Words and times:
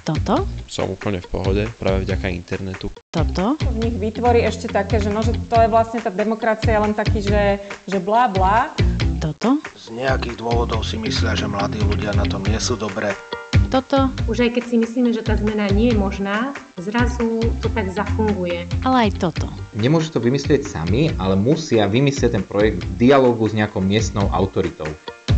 Toto? 0.00 0.48
Som 0.64 0.96
úplne 0.96 1.20
v 1.20 1.28
pohode, 1.28 1.62
práve 1.76 2.08
vďaka 2.08 2.32
internetu. 2.32 2.88
Toto? 3.12 3.60
V 3.60 3.76
nich 3.84 3.96
vytvorí 4.00 4.40
ešte 4.40 4.72
také, 4.72 4.96
že, 4.96 5.12
no, 5.12 5.20
že 5.20 5.36
to 5.48 5.56
je 5.60 5.68
vlastne 5.68 6.00
tá 6.00 6.08
demokracia 6.08 6.80
len 6.80 6.96
taký, 6.96 7.20
že, 7.20 7.60
že 7.84 7.98
blá 8.00 8.26
blá. 8.32 8.72
Toto? 9.20 9.60
Z 9.76 9.92
nejakých 9.92 10.40
dôvodov 10.40 10.80
si 10.80 10.96
myslia, 10.96 11.36
že 11.36 11.44
mladí 11.44 11.76
ľudia 11.84 12.16
na 12.16 12.24
tom 12.24 12.40
nie 12.48 12.56
sú 12.56 12.80
dobré. 12.80 13.12
Toto? 13.70 14.10
Už 14.26 14.42
aj 14.42 14.58
keď 14.58 14.64
si 14.66 14.76
myslíme, 14.82 15.14
že 15.14 15.22
tá 15.22 15.38
zmena 15.38 15.70
nie 15.70 15.94
je 15.94 15.96
možná, 16.00 16.56
zrazu 16.80 17.38
to 17.62 17.70
tak 17.70 17.92
zafunguje. 17.92 18.66
Ale 18.82 19.06
aj 19.06 19.22
toto. 19.22 19.46
Nemôžu 19.78 20.10
to 20.10 20.18
vymyslieť 20.18 20.66
sami, 20.66 21.14
ale 21.22 21.38
musia 21.38 21.86
vymyslieť 21.86 22.34
ten 22.34 22.42
projekt 22.42 22.82
v 22.82 23.06
dialogu 23.06 23.46
s 23.46 23.54
nejakou 23.54 23.78
miestnou 23.78 24.26
autoritou. 24.34 24.90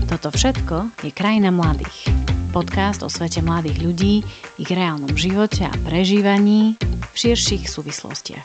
Toto 0.08 0.32
všetko 0.32 1.04
je 1.04 1.10
Krajina 1.12 1.52
mladých. 1.52 2.21
Podcast 2.52 3.00
o 3.00 3.08
svete 3.08 3.40
mladých 3.40 3.80
ľudí, 3.80 4.20
ich 4.60 4.68
reálnom 4.68 5.16
živote 5.16 5.64
a 5.64 5.72
prežívaní 5.88 6.76
v 6.84 7.16
širších 7.16 7.64
súvislostiach. 7.64 8.44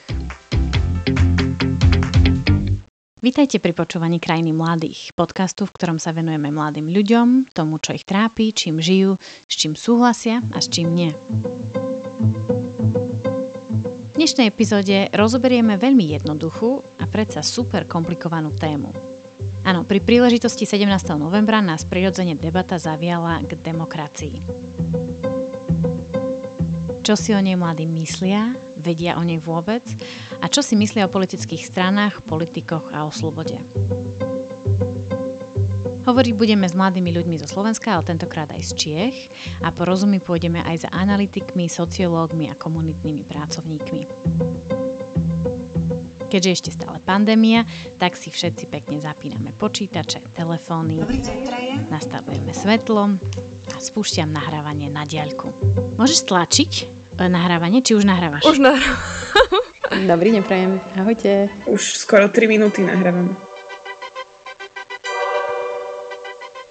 Vítajte 3.19 3.59
pri 3.59 3.75
počúvaní 3.75 4.23
Krajiny 4.23 4.55
mladých, 4.55 5.11
podcastu, 5.11 5.67
v 5.67 5.75
ktorom 5.75 5.99
sa 5.99 6.15
venujeme 6.15 6.47
mladým 6.55 6.87
ľuďom, 6.87 7.51
tomu, 7.51 7.83
čo 7.83 7.99
ich 7.99 8.07
trápi, 8.07 8.55
čím 8.55 8.79
žijú, 8.79 9.19
s 9.43 9.53
čím 9.59 9.75
súhlasia 9.75 10.39
a 10.55 10.63
s 10.63 10.71
čím 10.71 10.95
nie. 10.95 11.11
V 14.07 14.15
dnešnej 14.15 14.47
epizóde 14.47 15.11
rozoberieme 15.11 15.75
veľmi 15.75 16.15
jednoduchú 16.15 16.79
a 17.03 17.03
predsa 17.11 17.43
super 17.43 17.83
komplikovanú 17.83 18.55
tému. 18.55 19.16
Áno, 19.67 19.83
pri 19.83 19.99
príležitosti 19.99 20.63
17. 20.63 20.87
novembra 21.19 21.59
nás 21.59 21.83
prirodzene 21.83 22.39
debata 22.39 22.79
zaviala 22.79 23.43
k 23.43 23.59
demokracii. 23.59 24.39
Čo 27.03 27.19
si 27.19 27.35
o 27.35 27.41
nej 27.43 27.59
mladí 27.59 27.83
myslia, 27.83 28.55
vedia 28.79 29.19
o 29.19 29.27
nej 29.27 29.43
vôbec 29.43 29.83
a 30.39 30.47
čo 30.47 30.63
si 30.63 30.79
myslia 30.79 31.11
o 31.11 31.11
politických 31.11 31.67
stranách, 31.67 32.23
politikoch 32.23 32.95
a 32.95 33.03
o 33.03 33.11
slobode. 33.11 33.59
Hovoriť 36.07 36.33
budeme 36.39 36.63
s 36.63 36.71
mladými 36.71 37.11
ľuďmi 37.11 37.35
zo 37.43 37.51
Slovenska, 37.51 37.91
ale 37.91 38.07
tentokrát 38.07 38.47
aj 38.47 38.71
z 38.71 38.71
Čiech 38.79 39.17
a 39.59 39.75
po 39.75 39.83
rozumi 39.83 40.23
pôjdeme 40.23 40.63
aj 40.63 40.87
za 40.87 40.89
analytikmi, 40.95 41.67
sociológmi 41.67 42.47
a 42.47 42.55
komunitnými 42.55 43.27
pracovníkmi. 43.27 44.01
Keďže 46.27 46.51
ešte 46.51 46.69
stále 46.75 46.99
pandémia, 46.99 47.63
tak 47.95 48.19
si 48.19 48.27
všetci 48.27 48.67
pekne 48.67 48.99
zapíname 48.99 49.55
počítače, 49.55 50.19
telefóny, 50.35 50.99
nastavujeme 51.87 52.51
svetlo 52.51 53.15
a 53.71 53.77
spúšťam 53.79 54.27
nahrávanie 54.35 54.91
na 54.91 55.07
diaľku. 55.07 55.55
Môžeš 55.95 56.27
tlačiť 56.27 56.71
e, 56.83 56.83
nahrávanie, 57.31 57.79
či 57.79 57.95
už 57.95 58.03
nahrávaš? 58.03 58.43
Už 58.43 58.59
nahrávam. 58.59 58.99
Dobrý 60.11 60.35
deň, 60.35 60.43
prajem. 60.43 60.71
Ahojte. 60.99 61.47
Už 61.63 61.95
skoro 61.95 62.27
3 62.27 62.43
minúty 62.51 62.83
nahrávame. 62.83 63.31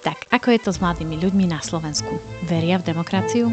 Tak, 0.05 0.29
ako 0.29 0.53
je 0.53 0.61
to 0.61 0.71
s 0.71 0.79
mladými 0.85 1.17
ľuďmi 1.17 1.49
na 1.49 1.65
Slovensku? 1.65 2.21
Veria 2.45 2.77
v 2.77 2.93
demokraciu? 2.93 3.51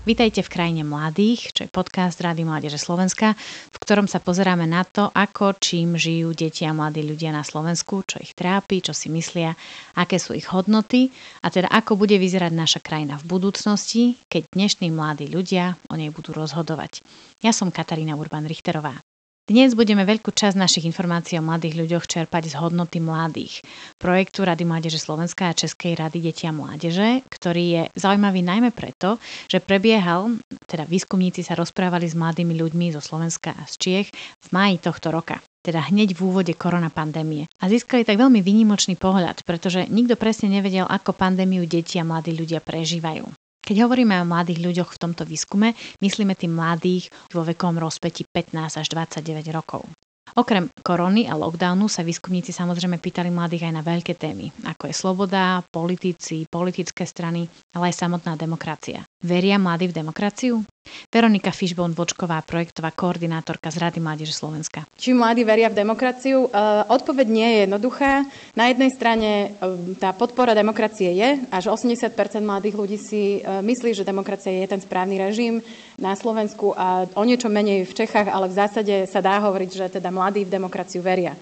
Vítajte 0.00 0.40
v 0.40 0.48
Krajine 0.48 0.80
mladých, 0.80 1.52
čo 1.52 1.68
je 1.68 1.70
podcast 1.70 2.16
Rády 2.24 2.40
Mládeže 2.40 2.80
Slovenska, 2.80 3.36
v 3.68 3.76
ktorom 3.84 4.08
sa 4.08 4.16
pozeráme 4.16 4.64
na 4.64 4.80
to, 4.80 5.12
ako 5.12 5.60
čím 5.60 5.92
žijú 5.92 6.32
deti 6.32 6.64
a 6.64 6.72
mladí 6.72 7.04
ľudia 7.04 7.36
na 7.36 7.44
Slovensku, 7.44 8.00
čo 8.08 8.16
ich 8.16 8.32
trápi, 8.32 8.80
čo 8.80 8.96
si 8.96 9.12
myslia, 9.12 9.52
aké 10.00 10.16
sú 10.16 10.32
ich 10.32 10.48
hodnoty 10.48 11.12
a 11.44 11.52
teda 11.52 11.68
ako 11.68 12.00
bude 12.00 12.16
vyzerať 12.16 12.48
naša 12.48 12.80
krajina 12.80 13.20
v 13.20 13.28
budúcnosti, 13.28 14.16
keď 14.32 14.48
dnešní 14.56 14.88
mladí 14.88 15.28
ľudia 15.28 15.76
o 15.92 16.00
nej 16.00 16.08
budú 16.08 16.32
rozhodovať. 16.32 17.04
Ja 17.44 17.52
som 17.52 17.68
Katarína 17.68 18.16
Urban-Richterová. 18.16 19.09
Dnes 19.50 19.74
budeme 19.74 20.06
veľkú 20.06 20.30
časť 20.30 20.54
našich 20.54 20.86
informácií 20.86 21.34
o 21.34 21.42
mladých 21.42 21.74
ľuďoch 21.82 22.06
čerpať 22.06 22.54
z 22.54 22.62
hodnoty 22.62 23.02
mladých, 23.02 23.58
projektu 23.98 24.46
Rady 24.46 24.62
Mládeže 24.62 25.02
Slovenska 25.02 25.50
a 25.50 25.58
Českej 25.58 25.98
rady 25.98 26.22
deti 26.22 26.46
a 26.46 26.54
mládeže, 26.54 27.26
ktorý 27.26 27.64
je 27.66 27.82
zaujímavý 27.98 28.46
najmä 28.46 28.70
preto, 28.70 29.18
že 29.50 29.58
prebiehal, 29.58 30.38
teda 30.70 30.86
výskumníci 30.86 31.42
sa 31.42 31.58
rozprávali 31.58 32.06
s 32.06 32.14
mladými 32.14 32.54
ľuďmi 32.62 32.94
zo 32.94 33.02
Slovenska 33.02 33.50
a 33.58 33.66
z 33.66 33.74
Čiech 33.74 34.08
v 34.14 34.48
máji 34.54 34.78
tohto 34.78 35.10
roka 35.10 35.42
teda 35.66 35.92
hneď 35.92 36.16
v 36.16 36.24
úvode 36.24 36.54
koronapandémie. 36.56 37.44
A 37.60 37.68
získali 37.68 38.06
tak 38.06 38.16
veľmi 38.16 38.40
výnimočný 38.40 38.96
pohľad, 38.96 39.44
pretože 39.44 39.84
nikto 39.92 40.16
presne 40.16 40.48
nevedel, 40.48 40.88
ako 40.88 41.12
pandémiu 41.12 41.68
deti 41.68 42.00
a 42.00 42.06
mladí 42.06 42.32
ľudia 42.32 42.64
prežívajú. 42.64 43.49
Keď 43.70 43.86
hovoríme 43.86 44.18
o 44.18 44.26
mladých 44.26 44.66
ľuďoch 44.66 44.90
v 44.90 44.98
tomto 44.98 45.22
výskume, 45.22 45.78
myslíme 46.02 46.34
tým 46.34 46.58
mladých 46.58 47.06
vo 47.30 47.46
vekom 47.46 47.78
rozpeti 47.78 48.26
15 48.26 48.82
až 48.82 48.86
29 48.90 49.46
rokov. 49.54 49.86
Okrem 50.34 50.66
korony 50.82 51.30
a 51.30 51.38
lockdownu 51.38 51.86
sa 51.86 52.02
výskumníci 52.02 52.50
samozrejme 52.50 52.98
pýtali 52.98 53.30
mladých 53.30 53.70
aj 53.70 53.74
na 53.78 53.86
veľké 53.86 54.18
témy, 54.18 54.50
ako 54.66 54.90
je 54.90 54.94
sloboda, 54.94 55.62
politici, 55.70 56.50
politické 56.50 57.06
strany, 57.06 57.46
ale 57.70 57.94
aj 57.94 58.10
samotná 58.10 58.34
demokracia. 58.34 59.06
Veria 59.20 59.60
mladí 59.60 59.84
v 59.84 60.00
demokraciu? 60.00 60.64
Veronika 61.12 61.52
Fishbone-Vočková, 61.52 62.40
projektová 62.40 62.88
koordinátorka 62.88 63.68
z 63.68 63.76
Rady 63.76 64.00
Mládeže 64.00 64.32
Slovenska. 64.32 64.88
Či 64.96 65.12
mladí 65.12 65.44
veria 65.44 65.68
v 65.68 65.76
demokraciu? 65.76 66.48
Uh, 66.48 66.88
odpoveď 66.88 67.26
nie 67.28 67.44
je 67.44 67.56
jednoduchá. 67.68 68.24
Na 68.56 68.72
jednej 68.72 68.88
strane 68.88 69.52
uh, 69.60 69.76
tá 70.00 70.16
podpora 70.16 70.56
demokracie 70.56 71.12
je, 71.12 71.36
až 71.52 71.68
80% 71.68 72.16
mladých 72.40 72.80
ľudí 72.80 72.96
si 72.96 73.44
uh, 73.44 73.60
myslí, 73.60 73.92
že 73.92 74.08
demokracia 74.08 74.56
je 74.56 74.72
ten 74.72 74.80
správny 74.80 75.20
režim 75.20 75.60
na 76.00 76.16
Slovensku 76.16 76.72
a 76.72 77.04
o 77.12 77.22
niečo 77.28 77.52
menej 77.52 77.84
v 77.84 77.92
Čechách, 77.92 78.32
ale 78.32 78.48
v 78.48 78.56
zásade 78.56 78.94
sa 79.04 79.20
dá 79.20 79.36
hovoriť, 79.36 79.68
že 79.68 80.00
teda 80.00 80.08
mladí 80.08 80.48
v 80.48 80.54
demokraciu 80.56 81.04
veria. 81.04 81.36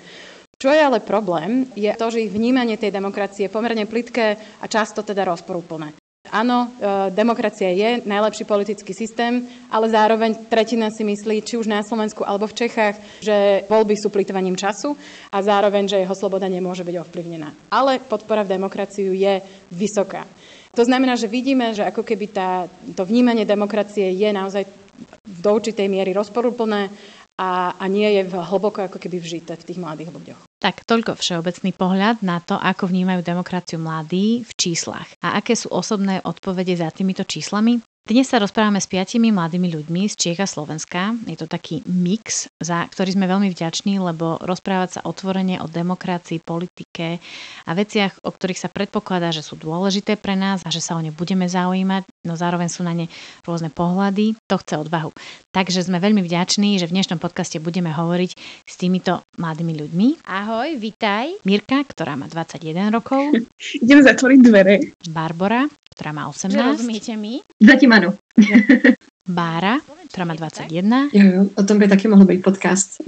Čo 0.59 0.75
je 0.75 0.83
ale 0.83 0.99
problém, 0.99 1.71
je 1.79 1.95
to, 1.95 2.11
že 2.11 2.27
ich 2.27 2.35
vnímanie 2.35 2.75
tej 2.75 2.91
demokracie 2.91 3.47
je 3.47 3.55
pomerne 3.55 3.87
plitké 3.87 4.35
a 4.59 4.67
často 4.67 5.07
teda 5.07 5.23
rozporúplné. 5.23 6.08
Áno, 6.29 6.69
e, 6.69 7.09
demokracia 7.13 7.73
je 7.73 8.05
najlepší 8.05 8.45
politický 8.45 8.93
systém, 8.93 9.49
ale 9.73 9.89
zároveň 9.89 10.49
tretina 10.49 10.93
si 10.93 11.05
myslí, 11.05 11.43
či 11.45 11.57
už 11.57 11.69
na 11.69 11.81
Slovensku 11.81 12.25
alebo 12.25 12.49
v 12.49 12.57
Čechách, 12.65 12.97
že 13.25 13.65
voľby 13.67 13.97
sú 13.97 14.13
plýtvaním 14.13 14.57
času 14.57 14.97
a 15.33 15.39
zároveň, 15.41 15.89
že 15.89 16.01
jeho 16.01 16.17
sloboda 16.17 16.49
nemôže 16.49 16.85
byť 16.85 16.97
ovplyvnená. 17.01 17.73
Ale 17.73 18.01
podpora 18.01 18.45
v 18.45 18.53
demokraciu 18.57 19.13
je 19.17 19.41
vysoká. 19.73 20.29
To 20.77 20.85
znamená, 20.85 21.17
že 21.17 21.27
vidíme, 21.27 21.75
že 21.75 21.83
ako 21.83 22.05
keby 22.05 22.27
tá, 22.31 22.69
to 22.95 23.03
vnímanie 23.03 23.49
demokracie 23.49 24.13
je 24.15 24.31
naozaj 24.31 24.63
do 25.25 25.51
určitej 25.55 25.87
miery 25.87 26.11
rozporúplné 26.15 26.91
a, 27.39 27.79
a 27.79 27.85
nie 27.87 28.11
je 28.19 28.27
hlboko 28.27 28.83
ako 28.83 28.99
keby 28.99 29.23
vžité 29.23 29.55
v 29.55 29.67
tých 29.71 29.79
mladých 29.79 30.11
ľuďoch. 30.11 30.41
Tak 30.59 30.83
toľko 30.83 31.15
všeobecný 31.15 31.71
pohľad 31.71 32.27
na 32.27 32.43
to, 32.43 32.59
ako 32.59 32.91
vnímajú 32.91 33.23
demokraciu 33.23 33.79
mladí 33.79 34.43
v 34.43 34.53
číslach. 34.59 35.07
A 35.23 35.39
aké 35.39 35.55
sú 35.55 35.71
osobné 35.71 36.19
odpovede 36.27 36.75
za 36.75 36.91
týmito 36.91 37.23
číslami? 37.23 37.79
Dnes 38.09 38.25
sa 38.25 38.41
rozprávame 38.41 38.81
s 38.81 38.89
piatimi 38.89 39.29
mladými 39.29 39.69
ľuďmi 39.69 40.09
z 40.09 40.15
Čiech 40.17 40.41
a 40.41 40.49
Slovenska. 40.49 41.13
Je 41.29 41.37
to 41.37 41.45
taký 41.45 41.85
mix, 41.85 42.49
za 42.57 42.81
ktorý 42.89 43.13
sme 43.13 43.29
veľmi 43.29 43.53
vďační, 43.53 44.01
lebo 44.01 44.41
rozprávať 44.41 44.89
sa 44.97 45.01
otvorene 45.05 45.61
o 45.61 45.69
demokracii, 45.69 46.41
politike 46.41 47.21
a 47.69 47.71
veciach, 47.77 48.25
o 48.25 48.33
ktorých 48.33 48.65
sa 48.65 48.73
predpokladá, 48.73 49.29
že 49.29 49.45
sú 49.45 49.61
dôležité 49.61 50.17
pre 50.17 50.41
nás 50.41 50.65
a 50.65 50.73
že 50.73 50.81
sa 50.81 50.97
o 50.97 51.05
ne 51.05 51.13
budeme 51.13 51.45
zaujímať, 51.53 52.09
no 52.25 52.33
zároveň 52.33 52.73
sú 52.73 52.81
na 52.81 52.97
ne 52.97 53.13
rôzne 53.45 53.69
pohľady, 53.69 54.41
to 54.49 54.57
chce 54.57 54.81
odvahu. 54.89 55.13
Takže 55.53 55.85
sme 55.85 56.01
veľmi 56.01 56.25
vďační, 56.25 56.81
že 56.81 56.89
v 56.89 56.97
dnešnom 56.97 57.21
podcaste 57.21 57.61
budeme 57.61 57.93
hovoriť 57.93 58.31
s 58.65 58.75
týmito 58.81 59.21
mladými 59.37 59.85
ľuďmi. 59.85 60.25
Ahoj, 60.25 60.81
vitaj. 60.81 61.45
Mirka, 61.45 61.85
ktorá 61.85 62.17
má 62.17 62.25
21 62.25 62.89
rokov. 62.89 63.21
Idem 63.85 64.01
zatvoriť 64.01 64.41
dvere. 64.41 64.97
Barbara, 65.13 65.69
ktorá 65.99 66.15
má 66.15 66.31
18. 66.31 66.55
Že 66.55 66.63
rozumiete 66.79 67.13
mi? 67.19 67.43
Zatím 67.59 67.91
áno. 67.91 68.15
Bára, 69.27 69.83
ktorá 70.15 70.31
má 70.31 70.39
21. 70.39 71.11
Jo, 71.11 71.25
jo, 71.27 71.41
o 71.59 71.63
tom 71.67 71.83
by 71.83 71.91
taky 71.91 72.07
mohl 72.07 72.23
být 72.23 72.47
podcast. 72.47 73.03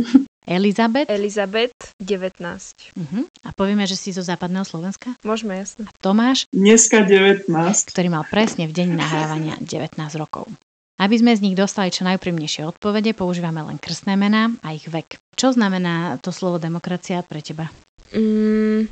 Elizabeth. 0.50 1.06
Elizabeth, 1.06 1.94
19. 2.02 2.42
Uh-huh. 2.42 3.22
A 3.46 3.54
povieme, 3.54 3.86
že 3.86 3.94
si 3.94 4.10
zo 4.10 4.26
západného 4.26 4.66
Slovenska. 4.66 5.14
Môžeme, 5.22 5.62
jasne. 5.62 5.86
A 5.86 5.94
Tomáš. 6.02 6.50
Dneska 6.50 7.06
19. 7.06 7.46
Ktorý 7.86 8.08
mal 8.10 8.26
presne 8.26 8.66
v 8.66 8.74
deň 8.74 8.98
nahrávania 8.98 9.54
19 9.62 9.94
rokov. 10.18 10.50
Aby 10.98 11.16
sme 11.22 11.32
z 11.32 11.46
nich 11.46 11.56
dostali 11.56 11.94
čo 11.94 12.04
najúprimnejšie 12.04 12.66
odpovede, 12.66 13.14
používame 13.14 13.62
len 13.62 13.78
krstné 13.78 14.18
mená 14.18 14.50
a 14.60 14.74
ich 14.74 14.84
vek. 14.90 15.22
Čo 15.38 15.54
znamená 15.54 16.18
to 16.20 16.34
slovo 16.34 16.60
demokracia 16.60 17.24
pre 17.24 17.40
teba? 17.40 17.72
Mm, 18.12 18.90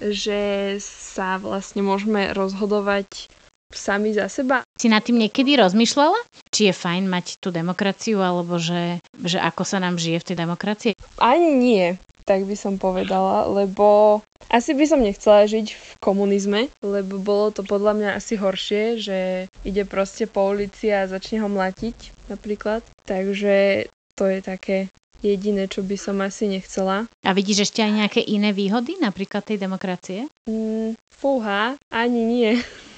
že 0.00 0.40
sa 0.80 1.36
vlastne 1.36 1.84
môžeme 1.84 2.32
rozhodovať 2.32 3.28
sami 3.72 4.12
za 4.12 4.26
seba. 4.26 4.62
Si 4.76 4.90
nad 4.90 5.02
tým 5.02 5.18
niekedy 5.18 5.56
rozmýšľala? 5.58 6.18
Či 6.50 6.70
je 6.70 6.74
fajn 6.74 7.04
mať 7.06 7.38
tú 7.38 7.54
demokraciu, 7.54 8.20
alebo 8.20 8.58
že, 8.58 8.98
že 9.22 9.38
ako 9.38 9.62
sa 9.62 9.78
nám 9.78 9.96
žije 9.96 10.18
v 10.20 10.26
tej 10.26 10.36
demokracii? 10.36 10.92
Ani 11.22 11.54
nie. 11.54 11.86
tak 12.30 12.46
by 12.46 12.54
som 12.54 12.78
povedala, 12.78 13.50
lebo 13.50 14.20
asi 14.54 14.70
by 14.70 14.84
som 14.86 15.02
nechcela 15.02 15.50
žiť 15.50 15.66
v 15.74 15.90
komunizme, 15.98 16.70
lebo 16.78 17.18
bolo 17.18 17.50
to 17.50 17.66
podľa 17.66 17.98
mňa 17.98 18.10
asi 18.14 18.38
horšie, 18.38 19.02
že 19.02 19.18
ide 19.66 19.82
proste 19.82 20.30
po 20.30 20.46
ulici 20.46 20.94
a 20.94 21.10
začne 21.10 21.42
ho 21.42 21.50
mlatiť 21.50 22.30
napríklad. 22.30 22.86
Takže 23.02 23.86
to 24.14 24.24
je 24.30 24.38
také 24.46 24.78
jediné, 25.20 25.68
čo 25.68 25.82
by 25.82 25.96
som 25.98 26.22
asi 26.22 26.48
nechcela. 26.48 27.10
A 27.26 27.30
vidíš 27.34 27.70
ešte 27.70 27.84
aj 27.84 27.92
nejaké 27.92 28.20
iné 28.22 28.54
výhody, 28.54 28.96
napríklad 29.02 29.44
tej 29.44 29.60
demokracie? 29.60 30.30
Mm, 30.48 30.96
fúha, 31.12 31.76
ani 31.92 32.20
nie. 32.24 32.50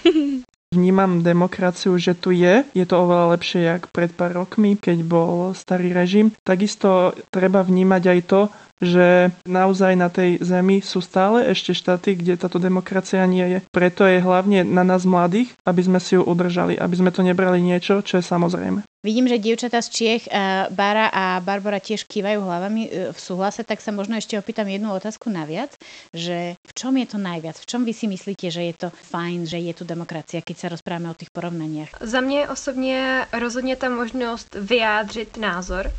Vnímam 0.73 1.21
demokraciu, 1.21 2.01
že 2.01 2.17
tu 2.17 2.33
je. 2.33 2.65
Je 2.73 2.87
to 2.89 3.05
oveľa 3.05 3.37
lepšie, 3.37 3.61
jak 3.61 3.93
pred 3.93 4.09
pár 4.09 4.33
rokmi, 4.33 4.81
keď 4.81 5.05
bol 5.05 5.53
starý 5.53 5.93
režim. 5.93 6.33
Takisto 6.41 7.13
treba 7.29 7.61
vnímať 7.61 8.03
aj 8.09 8.21
to, 8.25 8.43
že 8.83 9.31
naozaj 9.47 9.93
na 9.95 10.09
tej 10.09 10.43
zemi 10.43 10.83
sú 10.83 10.99
stále 10.99 11.47
ešte 11.53 11.71
štáty, 11.77 12.19
kde 12.19 12.41
táto 12.41 12.59
demokracia 12.59 13.23
nie 13.29 13.47
je. 13.47 13.59
Preto 13.71 14.03
je 14.09 14.19
hlavne 14.19 14.65
na 14.65 14.83
nás 14.83 15.07
mladých, 15.07 15.55
aby 15.63 15.81
sme 15.85 16.01
si 16.03 16.19
ju 16.19 16.25
udržali, 16.25 16.75
aby 16.81 16.95
sme 16.99 17.15
to 17.15 17.23
nebrali 17.23 17.63
niečo, 17.63 18.03
čo 18.03 18.19
je 18.19 18.25
samozrejme. 18.25 18.83
Vidím, 19.03 19.27
že 19.27 19.43
dievčatá 19.43 19.83
z 19.83 19.89
Čiech, 19.91 20.31
uh, 20.31 20.71
Bára 20.71 21.11
a 21.11 21.43
Barbara 21.43 21.83
tiež 21.83 22.07
kývajú 22.07 22.39
hlavami 22.39 22.83
uh, 22.87 22.91
v 23.11 23.19
súhlase, 23.19 23.67
tak 23.67 23.83
sa 23.83 23.91
možno 23.91 24.15
ešte 24.15 24.39
opýtam 24.39 24.71
jednu 24.71 24.95
otázku 24.95 25.27
naviac, 25.27 25.75
že 26.15 26.55
v 26.63 26.73
čom 26.73 26.95
je 26.95 27.07
to 27.11 27.19
najviac? 27.19 27.59
V 27.59 27.67
čom 27.67 27.83
vy 27.83 27.91
si 27.91 28.07
myslíte, 28.07 28.47
že 28.55 28.63
je 28.63 28.75
to 28.87 28.89
fajn, 28.95 29.51
že 29.51 29.59
je 29.59 29.75
tu 29.75 29.83
demokracia, 29.83 30.39
keď 30.39 30.55
sa 30.55 30.71
rozprávame 30.71 31.11
o 31.11 31.19
tých 31.19 31.35
porovnaniach? 31.35 31.99
Za 31.99 32.23
mě 32.23 32.47
osobně 32.49 33.27
rozhodně 33.35 33.77
ta 33.77 33.91
možnost 33.91 34.55
vyjádřit 34.55 35.37
názor, 35.37 35.91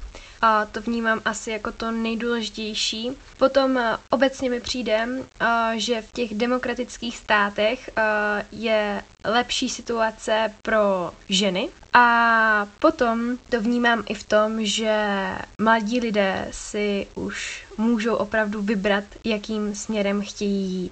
a 0.46 0.66
to 0.66 0.82
vnímám 0.82 1.22
asi 1.26 1.52
jako 1.52 1.72
to 1.72 1.92
nejdůležitější. 1.92 3.12
Potom 3.38 3.78
eh, 3.78 3.98
obecně 4.10 4.50
mi 4.50 4.60
přijde, 4.60 5.08
eh, 5.40 5.46
že 5.76 6.02
v 6.02 6.12
těch 6.12 6.34
demokratických 6.36 7.18
státech 7.18 7.90
eh, 7.98 8.02
je 8.52 9.02
lepší 9.26 9.70
situace 9.70 10.54
pro 10.62 11.12
ženy. 11.30 11.70
A 11.94 12.68
potom 12.80 13.38
to 13.50 13.62
vnímám 13.62 14.04
i 14.08 14.14
v 14.14 14.24
tom, 14.24 14.66
že 14.66 15.06
mladí 15.62 16.00
lidé 16.00 16.48
si 16.52 17.08
už 17.16 17.66
můžou 17.78 18.16
opravdu 18.16 18.62
vybrat, 18.62 19.04
jakým 19.24 19.76
směrem 19.76 20.22
chtějí 20.22 20.72
jít 20.74 20.92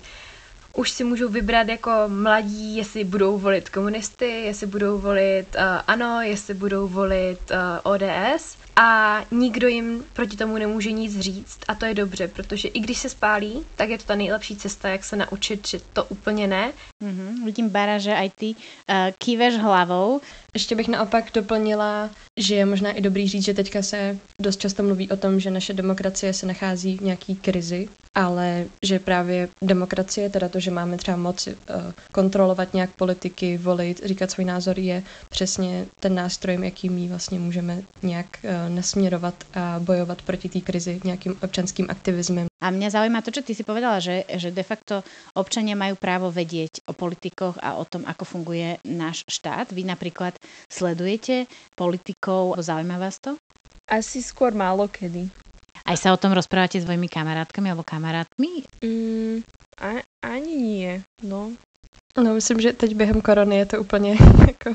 už 0.75 0.92
si 0.92 1.04
můžou 1.04 1.30
vybrat 1.30 1.68
jako 1.68 1.92
mladí, 2.07 2.75
jestli 2.77 3.04
budou 3.04 3.38
volit 3.38 3.69
komunisty, 3.69 4.25
jestli 4.25 4.68
budou 4.68 4.97
volit 4.97 5.45
uh, 5.56 5.62
ANO, 5.88 6.21
jestli 6.21 6.54
budou 6.54 6.88
volit 6.88 7.39
uh, 7.51 7.57
ODS 7.94 8.57
a 8.75 9.21
nikdo 9.31 9.68
jim 9.68 10.06
proti 10.13 10.38
tomu 10.38 10.57
nemůže 10.57 10.91
nic 10.91 11.19
říct 11.19 11.59
a 11.68 11.75
to 11.75 11.85
je 11.85 11.94
dobře, 11.94 12.27
protože 12.27 12.68
i 12.68 12.79
když 12.79 12.97
se 12.97 13.09
spálí, 13.09 13.65
tak 13.75 13.89
je 13.89 13.97
to 13.97 14.03
ta 14.03 14.15
nejlepší 14.15 14.56
cesta, 14.56 14.89
jak 14.89 15.03
se 15.03 15.15
naučit, 15.15 15.68
že 15.68 15.79
to 15.94 16.03
úplně 16.03 16.47
ne. 16.47 16.73
Mm-hmm. 17.03 17.45
Vidím, 17.45 17.69
Bara, 17.69 17.97
že 17.97 18.15
aj 18.15 18.29
ty 18.29 18.50
uh, 18.56 18.56
kýveš 19.18 19.57
hlavou. 19.57 20.21
Ještě 20.53 20.75
bych 20.75 20.88
naopak 20.88 21.31
doplnila, 21.33 22.09
že 22.39 22.56
je 22.56 22.65
možná 22.65 22.91
i 22.91 23.01
dobrý 23.01 23.27
říct, 23.27 23.45
že 23.45 23.53
teďka 23.53 23.81
se 23.81 24.18
dost 24.39 24.59
často 24.59 24.83
mluví 24.83 25.09
o 25.09 25.18
tom, 25.18 25.39
že 25.39 25.51
naše 25.51 25.73
demokracie 25.73 26.33
se 26.33 26.45
nachází 26.45 26.97
v 26.97 27.01
nějaký 27.01 27.35
krizi, 27.35 27.88
ale 28.15 28.65
že 28.85 29.00
právě 29.00 29.50
demokracie, 29.62 30.29
teda 30.29 30.50
to, 30.50 30.59
že 30.59 30.71
máme 30.71 30.97
třeba 30.97 31.18
moc 31.18 31.47
uh, 31.47 31.53
kontrolovat 32.12 32.73
nějak 32.73 32.89
politiky, 32.91 33.57
volit, 33.57 34.01
říkat 34.06 34.31
svůj 34.31 34.45
názor, 34.45 34.79
je 34.79 35.03
přesně 35.29 35.85
ten 36.00 36.15
nástroj, 36.15 36.57
jakým 36.62 37.09
vlastně 37.09 37.39
můžeme 37.39 37.81
nějak 38.03 38.27
uh, 38.44 38.60
nasměrovat 38.69 39.35
a 39.53 39.79
bojovat 39.79 40.21
proti 40.21 40.49
té 40.49 40.61
krizi 40.61 40.99
nějakým 41.03 41.37
občanským 41.43 41.87
aktivismem. 41.89 42.47
A 42.61 42.69
mňa 42.69 42.89
zaujíma 42.89 43.21
to, 43.25 43.33
čo 43.33 43.41
ty 43.41 43.57
si 43.57 43.65
povedala, 43.65 43.97
že, 43.97 44.21
že 44.37 44.53
de 44.53 44.61
facto 44.61 45.01
občania 45.33 45.73
majú 45.73 45.97
právo 45.97 46.29
vedieť 46.29 46.85
o 46.85 46.93
politikoch 46.93 47.57
a 47.57 47.81
o 47.81 47.85
tom, 47.89 48.05
ako 48.05 48.21
funguje 48.25 48.77
náš 48.85 49.25
štát. 49.25 49.73
Vy 49.73 49.81
napríklad 49.89 50.37
sledujete 50.69 51.49
politikov, 51.73 52.61
zaujíma 52.61 53.01
vás 53.01 53.17
to? 53.17 53.33
Asi 53.89 54.21
skôr 54.21 54.53
málo 54.53 54.85
kedy. 54.85 55.25
Aj 55.81 55.97
sa 55.97 56.13
o 56.13 56.21
tom 56.21 56.37
rozprávate 56.37 56.77
s 56.77 56.85
svojimi 56.85 57.09
kamarátkami 57.09 57.73
alebo 57.73 57.81
kamarátmi? 57.81 58.61
Mm, 58.85 59.41
a, 59.81 60.05
ani 60.21 60.53
nie, 60.53 60.91
no. 61.25 61.57
No, 62.17 62.33
myslím, 62.33 62.61
že 62.61 62.73
teď 62.73 62.95
během 62.95 63.21
korony 63.21 63.55
je 63.55 63.65
to 63.65 63.79
úplně 63.81 64.17
jako, 64.47 64.69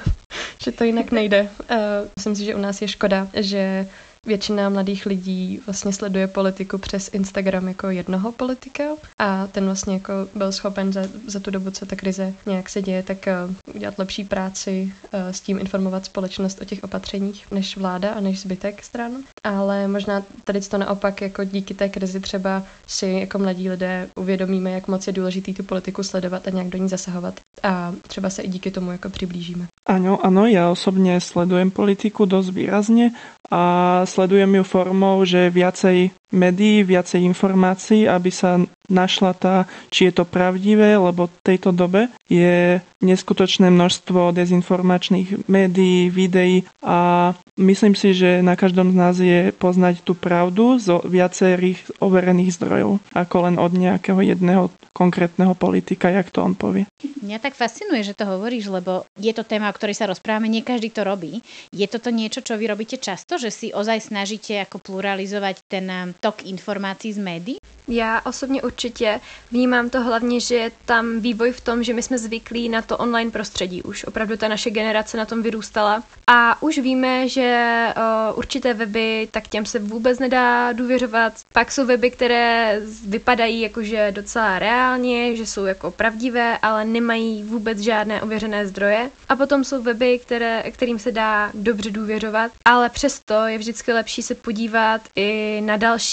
že 0.66 0.72
to 0.72 0.84
jinak 0.84 1.12
nejde. 1.18 1.42
Uh, 1.70 1.76
myslím 2.16 2.36
si, 2.36 2.44
že 2.44 2.54
u 2.54 2.58
nás 2.58 2.82
je 2.82 2.88
škoda, 2.88 3.28
že 3.34 3.86
většina 4.26 4.68
mladých 4.68 5.06
lidí 5.06 5.60
vlastně 5.66 5.92
sleduje 5.92 6.26
politiku 6.26 6.78
přes 6.78 7.08
Instagram 7.12 7.68
jako 7.68 7.90
jednoho 7.90 8.32
politika 8.32 8.84
a 9.18 9.46
ten 9.46 9.64
vlastně 9.64 9.94
jako 9.94 10.12
byl 10.34 10.52
schopen 10.52 10.92
za, 10.92 11.02
za 11.26 11.40
tu 11.40 11.50
dobu, 11.50 11.70
co 11.70 11.86
ta 11.86 11.96
krize 11.96 12.32
nějak 12.46 12.68
se 12.68 12.82
děje, 12.82 13.02
tak 13.02 13.18
uh, 13.66 13.74
udělat 13.74 13.98
lepší 13.98 14.24
práci, 14.24 14.92
uh, 15.14 15.20
s 15.30 15.40
tím 15.40 15.58
informovat 15.58 16.04
společnost 16.04 16.62
o 16.62 16.64
těch 16.64 16.84
opatřeních 16.84 17.50
než 17.50 17.76
vláda 17.76 18.12
a 18.12 18.20
než 18.20 18.40
zbytek 18.40 18.84
stran. 18.84 19.12
Ale 19.46 19.88
možná 19.88 20.22
tady 20.44 20.60
to 20.60 20.78
naopak 20.78 21.22
jako 21.22 21.44
díky 21.44 21.74
té 21.74 21.88
krizi 21.88 22.20
třeba 22.20 22.62
si 22.86 23.06
jako 23.06 23.38
mladí 23.38 23.70
lidé 23.70 24.08
uvědomíme, 24.18 24.70
jak 24.70 24.88
moc 24.88 25.06
je 25.06 25.12
důležitý 25.12 25.54
tu 25.54 25.62
politiku 25.62 26.02
sledovat 26.02 26.46
a 26.46 26.50
nějak 26.50 26.68
do 26.68 26.78
ní 26.78 26.88
zasahovat 26.88 27.40
a 27.62 27.94
třeba 28.08 28.30
se 28.30 28.42
i 28.42 28.48
díky 28.48 28.70
tomu 28.70 28.92
jako 28.92 29.08
přiblížíme. 29.10 29.66
Áno, 29.86 30.18
áno, 30.18 30.50
ja 30.50 30.66
osobne 30.66 31.22
sledujem 31.22 31.70
politiku 31.70 32.26
dosť 32.26 32.50
výrazne 32.50 33.14
a 33.46 34.02
sledujem 34.02 34.58
ju 34.58 34.64
formou, 34.66 35.22
že 35.22 35.46
viacej 35.46 36.10
médií, 36.34 36.82
viacej 36.82 37.22
informácií, 37.22 38.10
aby 38.10 38.30
sa 38.34 38.58
našla 38.86 39.34
tá, 39.34 39.56
či 39.90 40.10
je 40.10 40.22
to 40.22 40.24
pravdivé, 40.26 40.94
lebo 40.94 41.26
v 41.26 41.38
tejto 41.42 41.74
dobe 41.74 42.06
je 42.30 42.78
neskutočné 43.02 43.68
množstvo 43.70 44.30
dezinformačných 44.30 45.50
médií, 45.50 46.08
videí 46.08 46.62
a 46.82 47.34
myslím 47.58 47.98
si, 47.98 48.14
že 48.14 48.40
na 48.46 48.54
každom 48.54 48.94
z 48.94 48.96
nás 48.96 49.16
je 49.18 49.50
poznať 49.54 50.06
tú 50.06 50.14
pravdu 50.14 50.78
zo 50.78 51.02
viacerých 51.02 51.98
overených 51.98 52.54
zdrojov, 52.56 53.02
ako 53.12 53.36
len 53.50 53.56
od 53.58 53.74
nejakého 53.74 54.22
jedného 54.22 54.70
konkrétneho 54.94 55.52
politika, 55.58 56.08
jak 56.08 56.32
to 56.32 56.40
on 56.40 56.56
povie. 56.56 56.88
Mňa 57.20 57.42
tak 57.42 57.58
fascinuje, 57.58 58.06
že 58.06 58.16
to 58.16 58.24
hovoríš, 58.24 58.70
lebo 58.70 59.04
je 59.18 59.34
to 59.34 59.44
téma, 59.44 59.68
o 59.68 59.76
ktorej 59.76 59.98
sa 59.98 60.08
rozprávame, 60.08 60.48
nie 60.48 60.64
každý 60.64 60.88
to 60.88 61.04
robí. 61.04 61.44
Je 61.74 61.84
toto 61.90 62.08
niečo, 62.08 62.40
čo 62.40 62.56
vy 62.56 62.70
robíte 62.70 62.96
často, 62.96 63.36
že 63.36 63.52
si 63.52 63.74
ozaj 63.74 64.08
snažíte 64.08 64.56
ako 64.62 64.80
pluralizovať 64.80 65.60
ten 65.68 66.15
tok 66.20 66.42
informácií 66.46 67.12
z 67.12 67.18
médií? 67.18 67.56
Já 67.88 68.20
osobně 68.24 68.62
určitě 68.62 69.20
vnímám 69.50 69.90
to 69.90 70.00
hlavně, 70.02 70.40
že 70.40 70.54
je 70.54 70.70
tam 70.84 71.20
vývoj 71.20 71.52
v 71.52 71.60
tom, 71.60 71.82
že 71.82 71.94
my 71.94 72.02
jsme 72.02 72.18
zvyklí 72.18 72.68
na 72.68 72.82
to 72.82 72.96
online 72.96 73.30
prostředí. 73.30 73.82
Už 73.82 74.04
opravdu 74.04 74.36
ta 74.36 74.48
naše 74.48 74.70
generace 74.70 75.16
na 75.16 75.24
tom 75.24 75.42
vyrůstala. 75.42 76.02
A 76.26 76.62
už 76.62 76.78
víme, 76.78 77.28
že 77.28 77.86
uh, 77.96 78.38
určité 78.38 78.74
weby, 78.74 79.28
tak 79.30 79.48
těm 79.48 79.66
se 79.66 79.78
vůbec 79.78 80.18
nedá 80.18 80.72
důvěřovat. 80.72 81.32
Pak 81.52 81.72
jsou 81.72 81.86
weby, 81.86 82.10
které 82.10 82.80
vypadají 83.06 83.60
jakože 83.60 84.12
docela 84.12 84.58
reálně, 84.58 85.36
že 85.36 85.46
jsou 85.46 85.64
jako 85.64 85.90
pravdivé, 85.90 86.58
ale 86.58 86.84
nemají 86.84 87.42
vůbec 87.42 87.78
žádné 87.78 88.22
ověřené 88.22 88.66
zdroje. 88.66 89.10
A 89.28 89.36
potom 89.36 89.64
jsou 89.64 89.82
weby, 89.82 90.18
které, 90.18 90.62
kterým 90.70 90.98
se 90.98 91.12
dá 91.12 91.50
dobře 91.54 91.90
důvěřovat, 91.90 92.52
ale 92.64 92.88
přesto 92.88 93.34
je 93.46 93.58
vždycky 93.58 93.92
lepší 93.92 94.22
se 94.22 94.34
podívat 94.34 95.00
i 95.16 95.60
na 95.64 95.76
další 95.76 96.05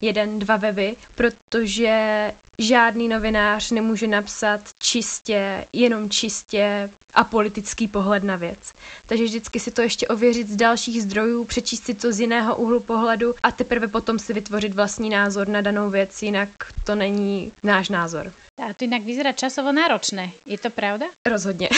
jeden, 0.00 0.38
dva 0.38 0.56
weby, 0.56 0.96
protože 1.14 2.32
žádný 2.58 3.08
novinář 3.08 3.70
nemůže 3.70 4.06
napsat 4.06 4.60
čistě, 4.82 5.66
jenom 5.72 6.10
čistě 6.10 6.90
apolitický 7.14 7.88
pohled 7.88 8.24
na 8.24 8.36
věc. 8.36 8.72
Takže 9.06 9.24
vždycky 9.24 9.60
si 9.60 9.70
to 9.70 9.82
ještě 9.82 10.08
ověřit 10.08 10.48
z 10.48 10.56
dalších 10.56 11.02
zdrojů, 11.02 11.44
přečíst 11.44 11.84
si 11.84 11.94
to 11.94 12.12
z 12.12 12.20
jiného 12.20 12.56
úhlu 12.56 12.80
pohledu 12.80 13.34
a 13.42 13.50
teprve 13.50 13.88
potom 13.88 14.18
si 14.18 14.32
vytvořit 14.32 14.74
vlastní 14.74 15.10
názor 15.10 15.48
na 15.48 15.60
danou 15.60 15.90
věc, 15.90 16.22
jinak 16.22 16.48
to 16.84 16.94
není 16.94 17.52
náš 17.64 17.88
názor. 17.88 18.32
A 18.68 18.74
to 18.74 18.84
jinak 18.84 19.02
vyzerá 19.02 19.32
časovo 19.32 19.72
náročné. 19.72 20.30
Je 20.46 20.58
to 20.58 20.70
pravda? 20.70 21.06
Rozhodně. 21.26 21.68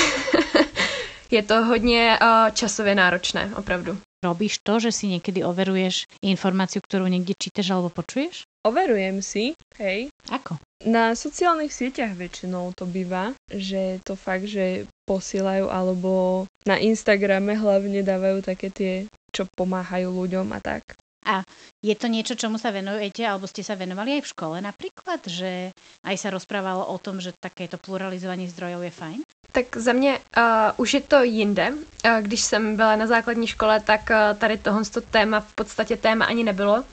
je 1.31 1.43
to 1.43 1.65
hodně 1.65 2.19
uh, 2.23 2.51
časově 2.51 2.95
náročné, 2.95 3.51
opravdu. 3.57 3.99
Robíš 4.25 4.65
to, 4.65 4.81
že 4.81 4.91
si 4.93 5.13
niekedy 5.13 5.45
overuješ 5.45 6.09
informáciu, 6.25 6.81
ktorú 6.81 7.05
niekde 7.07 7.37
čítaš 7.37 7.73
alebo 7.73 7.93
počuješ? 7.93 8.49
Overujem 8.67 9.23
si, 9.23 9.55
hej. 9.79 10.11
Ako? 10.33 10.59
Na 10.83 11.15
sociálnych 11.15 11.71
sieťach 11.71 12.19
väčšinou 12.19 12.75
to 12.75 12.89
býva, 12.89 13.37
že 13.47 14.03
to 14.03 14.19
fakt, 14.19 14.51
že 14.51 14.91
posielajú 15.07 15.71
alebo 15.71 16.45
na 16.67 16.77
Instagrame 16.83 17.55
hlavne 17.55 18.03
dávajú 18.03 18.43
také 18.43 18.69
tie, 18.75 18.93
čo 19.31 19.47
pomáhajú 19.55 20.11
ľuďom 20.11 20.51
a 20.51 20.59
tak. 20.59 20.83
A 21.27 21.43
je 21.83 21.95
to 21.99 22.07
niečo, 22.07 22.39
čomu 22.39 22.55
sa 22.59 22.71
venujete, 22.71 23.27
alebo 23.27 23.51
ste 23.51 23.67
sa 23.67 23.75
venovali 23.75 24.15
aj 24.19 24.23
v 24.23 24.31
škole 24.31 24.57
napríklad, 24.63 25.21
že 25.27 25.75
aj 26.07 26.17
sa 26.17 26.31
rozprávalo 26.31 26.87
o 26.87 26.97
tom, 27.03 27.19
že 27.19 27.35
takéto 27.35 27.77
pluralizovanie 27.83 28.47
zdrojov 28.47 28.87
je 28.87 28.93
fajn? 28.95 29.19
Tak 29.53 29.77
za 29.77 29.93
mě 29.93 30.19
uh, 30.19 30.43
už 30.77 30.95
je 30.95 31.01
to 31.01 31.23
jinde. 31.23 31.73
Uh, 31.73 32.21
když 32.21 32.41
jsem 32.41 32.77
byla 32.77 32.97
na 32.97 33.07
základní 33.07 33.47
škole, 33.47 33.81
tak 33.81 34.11
uh, 34.11 34.39
tady 34.39 34.59
tohle 34.59 34.83
téma 35.11 35.41
v 35.41 35.55
podstatě 35.55 35.97
téma 35.97 36.25
ani 36.25 36.45
nebylo. 36.45 36.85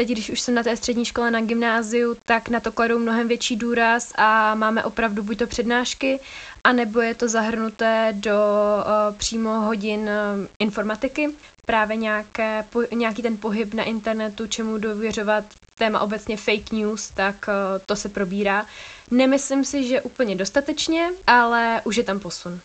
Teď, 0.00 0.08
když 0.08 0.30
už 0.30 0.40
jsem 0.40 0.54
na 0.54 0.62
té 0.62 0.76
střední 0.76 1.04
škole 1.04 1.30
na 1.30 1.40
gymnáziu, 1.40 2.16
tak 2.24 2.48
na 2.48 2.60
to 2.60 2.72
kladou 2.72 2.98
mnohem 2.98 3.28
větší 3.28 3.56
důraz 3.56 4.12
a 4.16 4.54
máme 4.54 4.84
opravdu 4.84 5.22
buď 5.22 5.38
to 5.38 5.46
přednášky, 5.46 6.20
anebo 6.64 7.00
je 7.00 7.14
to 7.14 7.28
zahrnuté 7.28 8.12
do 8.16 8.32
uh, 8.32 9.16
přímo 9.16 9.50
hodin 9.60 10.00
uh, 10.00 10.46
informatiky. 10.58 11.28
Právě 11.66 11.96
nějaké, 11.96 12.64
po, 12.70 12.82
nějaký 12.94 13.22
ten 13.22 13.36
pohyb 13.36 13.74
na 13.74 13.84
internetu, 13.84 14.46
čemu 14.46 14.78
dověřovat 14.78 15.44
téma 15.78 16.00
obecně 16.00 16.36
fake 16.36 16.72
news, 16.72 17.10
tak 17.10 17.36
uh, 17.48 17.54
to 17.86 17.96
se 17.96 18.08
probírá. 18.08 18.66
Nemyslím 19.10 19.64
si, 19.64 19.84
že 19.88 20.00
úplně 20.02 20.36
dostatečně, 20.36 21.10
ale 21.26 21.82
už 21.84 21.96
je 21.96 22.04
tam 22.04 22.20
posun. 22.20 22.60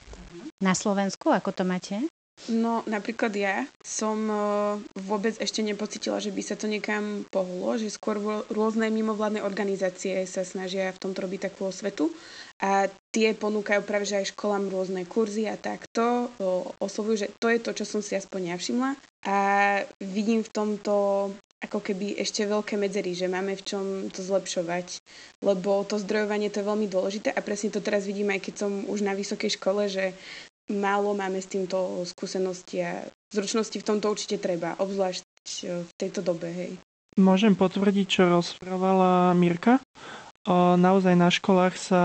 Na 0.63 0.75
Slovensku, 0.75 1.29
ako 1.35 1.51
to 1.51 1.63
máte? 1.63 2.14
No, 2.51 2.85
napríklad 2.85 3.33
ja 3.33 3.65
som 3.81 4.29
uh, 4.29 4.77
vôbec 4.93 5.33
ešte 5.39 5.65
nepocitila, 5.65 6.21
že 6.21 6.29
by 6.29 6.41
sa 6.45 6.59
to 6.59 6.69
niekam 6.69 7.25
pohlo, 7.31 7.79
že 7.79 7.89
skôr 7.89 8.21
rôzne 8.51 8.91
mimovládne 8.91 9.41
organizácie 9.41 10.27
sa 10.29 10.45
snažia 10.45 10.93
v 10.93 11.01
tomto 11.01 11.25
robiť 11.25 11.49
takú 11.49 11.71
osvetu. 11.71 12.11
A 12.61 12.91
tie 13.09 13.33
ponúkajú 13.33 13.81
práve 13.83 14.05
že 14.05 14.21
aj 14.21 14.31
školám 14.35 14.69
rôzne 14.69 15.07
kurzy 15.09 15.49
a 15.49 15.57
takto 15.57 16.29
uh, 16.29 16.63
oslovujú, 16.83 17.25
že 17.25 17.27
to 17.39 17.49
je 17.49 17.59
to, 17.63 17.71
čo 17.71 17.85
som 17.87 18.01
si 18.03 18.13
aspoň 18.13 18.53
ja 18.53 18.55
všimla. 18.59 18.91
A 19.25 19.37
vidím 20.03 20.45
v 20.45 20.53
tomto 20.53 20.93
ako 21.65 21.81
keby 21.81 22.19
ešte 22.21 22.45
veľké 22.45 22.77
medzery, 22.77 23.17
že 23.17 23.31
máme 23.31 23.57
v 23.57 23.65
čom 23.65 23.85
to 24.13 24.21
zlepšovať, 24.21 25.01
lebo 25.41 25.81
to 25.87 25.97
zdrojovanie 25.97 26.53
to 26.53 26.61
je 26.61 26.69
veľmi 26.69 26.85
dôležité 26.85 27.33
a 27.33 27.41
presne 27.41 27.73
to 27.73 27.81
teraz 27.81 28.05
vidím 28.05 28.29
aj 28.29 28.43
keď 28.43 28.53
som 28.53 28.71
už 28.85 29.01
na 29.01 29.17
vysokej 29.17 29.57
škole, 29.57 29.89
že 29.89 30.13
málo 30.69 31.13
máme 31.13 31.41
s 31.41 31.51
týmto 31.51 32.05
skúsenosti 32.05 32.81
a 32.81 32.91
zručnosti 33.29 33.77
v 33.77 33.87
tomto 33.87 34.09
určite 34.09 34.41
treba, 34.41 34.77
obzvlášť 34.79 35.25
e, 35.65 35.85
v 35.85 35.91
tejto 35.97 36.25
dobe, 36.25 36.49
hej. 36.49 36.71
Môžem 37.15 37.55
potvrdiť, 37.55 38.07
čo 38.11 38.27
rozprávala 38.27 39.31
Mirka. 39.39 39.79
Naozaj 40.51 41.15
na 41.17 41.31
školách 41.31 41.73
sa 41.79 42.03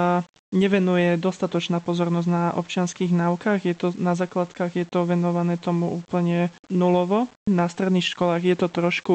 nevenuje 0.55 1.21
dostatočná 1.21 1.83
pozornosť 1.83 2.29
na 2.31 2.45
občianských 2.57 3.12
náukách. 3.12 3.61
Je 3.69 3.75
to, 3.75 3.93
na 3.99 4.14
základkách 4.14 4.81
je 4.81 4.87
to 4.88 5.05
venované 5.05 5.59
tomu 5.59 5.93
úplne 5.93 6.49
nulovo. 6.73 7.26
Na 7.50 7.67
stredných 7.69 8.07
školách 8.07 8.43
je 8.47 8.57
to 8.57 8.69
trošku 8.71 9.14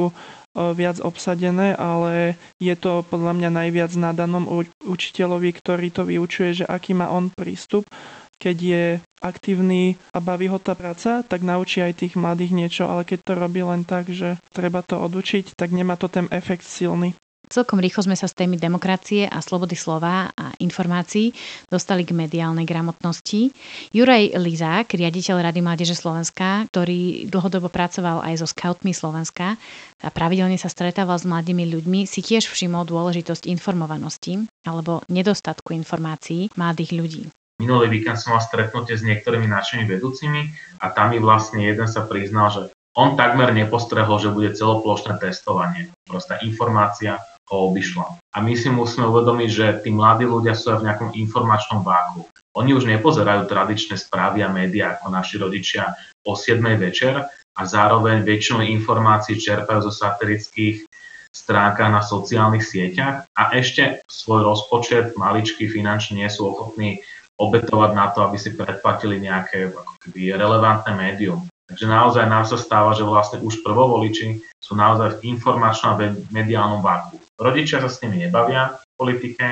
viac 0.54 1.02
obsadené, 1.02 1.74
ale 1.74 2.38
je 2.62 2.76
to 2.78 3.02
podľa 3.08 3.34
mňa 3.34 3.50
najviac 3.66 3.92
na 3.98 4.12
danom 4.12 4.46
učiteľovi, 4.84 5.50
ktorý 5.58 5.88
to 5.90 6.04
vyučuje, 6.06 6.64
že 6.64 6.66
aký 6.68 6.94
má 6.94 7.10
on 7.10 7.34
prístup 7.34 7.88
keď 8.36 8.58
je 8.60 8.84
aktívny 9.26 9.98
a 10.14 10.22
baví 10.22 10.46
ho 10.46 10.62
tá 10.62 10.78
práca, 10.78 11.26
tak 11.26 11.42
naučí 11.42 11.82
aj 11.82 12.06
tých 12.06 12.14
mladých 12.14 12.54
niečo, 12.54 12.84
ale 12.86 13.02
keď 13.02 13.20
to 13.26 13.34
robí 13.34 13.66
len 13.66 13.82
tak, 13.82 14.14
že 14.14 14.38
treba 14.54 14.86
to 14.86 15.02
odučiť, 15.02 15.58
tak 15.58 15.74
nemá 15.74 15.98
to 15.98 16.06
ten 16.06 16.30
efekt 16.30 16.62
silný. 16.62 17.18
Celkom 17.46 17.78
rýchlo 17.78 18.10
sme 18.10 18.18
sa 18.18 18.26
z 18.26 18.42
témy 18.42 18.58
demokracie 18.58 19.30
a 19.30 19.38
slobody 19.38 19.78
slova 19.78 20.34
a 20.34 20.46
informácií 20.58 21.30
dostali 21.70 22.02
k 22.02 22.18
mediálnej 22.18 22.66
gramotnosti. 22.66 23.54
Juraj 23.94 24.34
Lizák, 24.42 24.90
riaditeľ 24.98 25.46
Rady 25.46 25.62
Mládeže 25.62 25.94
Slovenska, 25.94 26.66
ktorý 26.74 27.30
dlhodobo 27.30 27.70
pracoval 27.70 28.26
aj 28.26 28.42
so 28.42 28.48
scoutmi 28.50 28.98
Slovenska 28.98 29.62
a 30.02 30.10
pravidelne 30.10 30.58
sa 30.58 30.74
stretával 30.74 31.22
s 31.22 31.30
mladými 31.30 31.70
ľuďmi, 31.70 32.10
si 32.10 32.26
tiež 32.26 32.50
všimol 32.50 32.82
dôležitosť 32.90 33.46
informovanosti 33.46 34.50
alebo 34.66 35.06
nedostatku 35.06 35.70
informácií 35.78 36.50
mladých 36.58 36.92
ľudí. 36.98 37.24
Minulý 37.56 37.88
víkend 37.88 38.20
som 38.20 38.36
mal 38.36 38.44
stretnutie 38.44 39.00
s 39.00 39.08
niektorými 39.08 39.48
našimi 39.48 39.88
vedúcimi 39.88 40.52
a 40.84 40.92
tam 40.92 41.16
mi 41.16 41.24
vlastne 41.24 41.64
jeden 41.64 41.88
sa 41.88 42.04
priznal, 42.04 42.52
že 42.52 42.62
on 43.00 43.16
takmer 43.16 43.56
nepostrehol, 43.56 44.20
že 44.20 44.32
bude 44.32 44.52
celoplošné 44.52 45.20
testovanie. 45.24 45.88
Prostá 46.04 46.36
informácia 46.44 47.20
ho 47.48 47.72
obišla. 47.72 48.20
A 48.36 48.38
my 48.44 48.60
si 48.60 48.68
musíme 48.68 49.08
uvedomiť, 49.08 49.50
že 49.52 49.68
tí 49.88 49.90
mladí 49.92 50.28
ľudia 50.28 50.52
sú 50.52 50.76
aj 50.76 50.84
v 50.84 50.86
nejakom 50.92 51.10
informačnom 51.16 51.80
váku. 51.80 52.28
Oni 52.60 52.76
už 52.76 52.88
nepozerajú 52.88 53.48
tradičné 53.48 54.00
správy 54.00 54.44
a 54.44 54.52
médiá 54.52 55.00
ako 55.00 55.12
naši 55.12 55.36
rodičia 55.40 55.96
o 56.28 56.36
7. 56.36 56.60
večer 56.76 57.24
a 57.56 57.62
zároveň 57.64 58.24
väčšinu 58.24 58.68
informácií 58.68 59.40
čerpajú 59.40 59.88
zo 59.88 59.94
satirických 59.96 60.88
stránkach 61.36 61.92
na 61.92 62.00
sociálnych 62.00 62.64
sieťach 62.64 63.28
a 63.36 63.44
ešte 63.56 64.00
svoj 64.08 64.48
rozpočet 64.48 65.20
maličký 65.20 65.68
finančne 65.68 66.24
nie 66.24 66.30
sú 66.32 66.48
ochotní 66.48 67.04
obetovať 67.36 67.92
na 67.92 68.12
to, 68.12 68.24
aby 68.24 68.38
si 68.40 68.56
predplatili 68.56 69.20
nejaké 69.20 69.72
ako 69.72 69.94
keby 70.08 70.36
relevantné 70.36 70.92
médium. 70.96 71.44
Takže 71.66 71.86
naozaj 71.90 72.26
nám 72.30 72.46
sa 72.46 72.62
stáva, 72.62 72.94
že 72.94 73.02
vlastne 73.02 73.42
už 73.42 73.66
prvovoliči 73.66 74.38
sú 74.62 74.78
naozaj 74.78 75.18
v 75.18 75.34
informačnom 75.34 75.98
a 75.98 76.14
mediálnom 76.30 76.86
váku. 76.86 77.18
Rodičia 77.42 77.82
sa 77.82 77.90
s 77.90 78.00
nimi 78.06 78.22
nebavia 78.22 78.78
v 78.78 78.84
politike, 78.96 79.46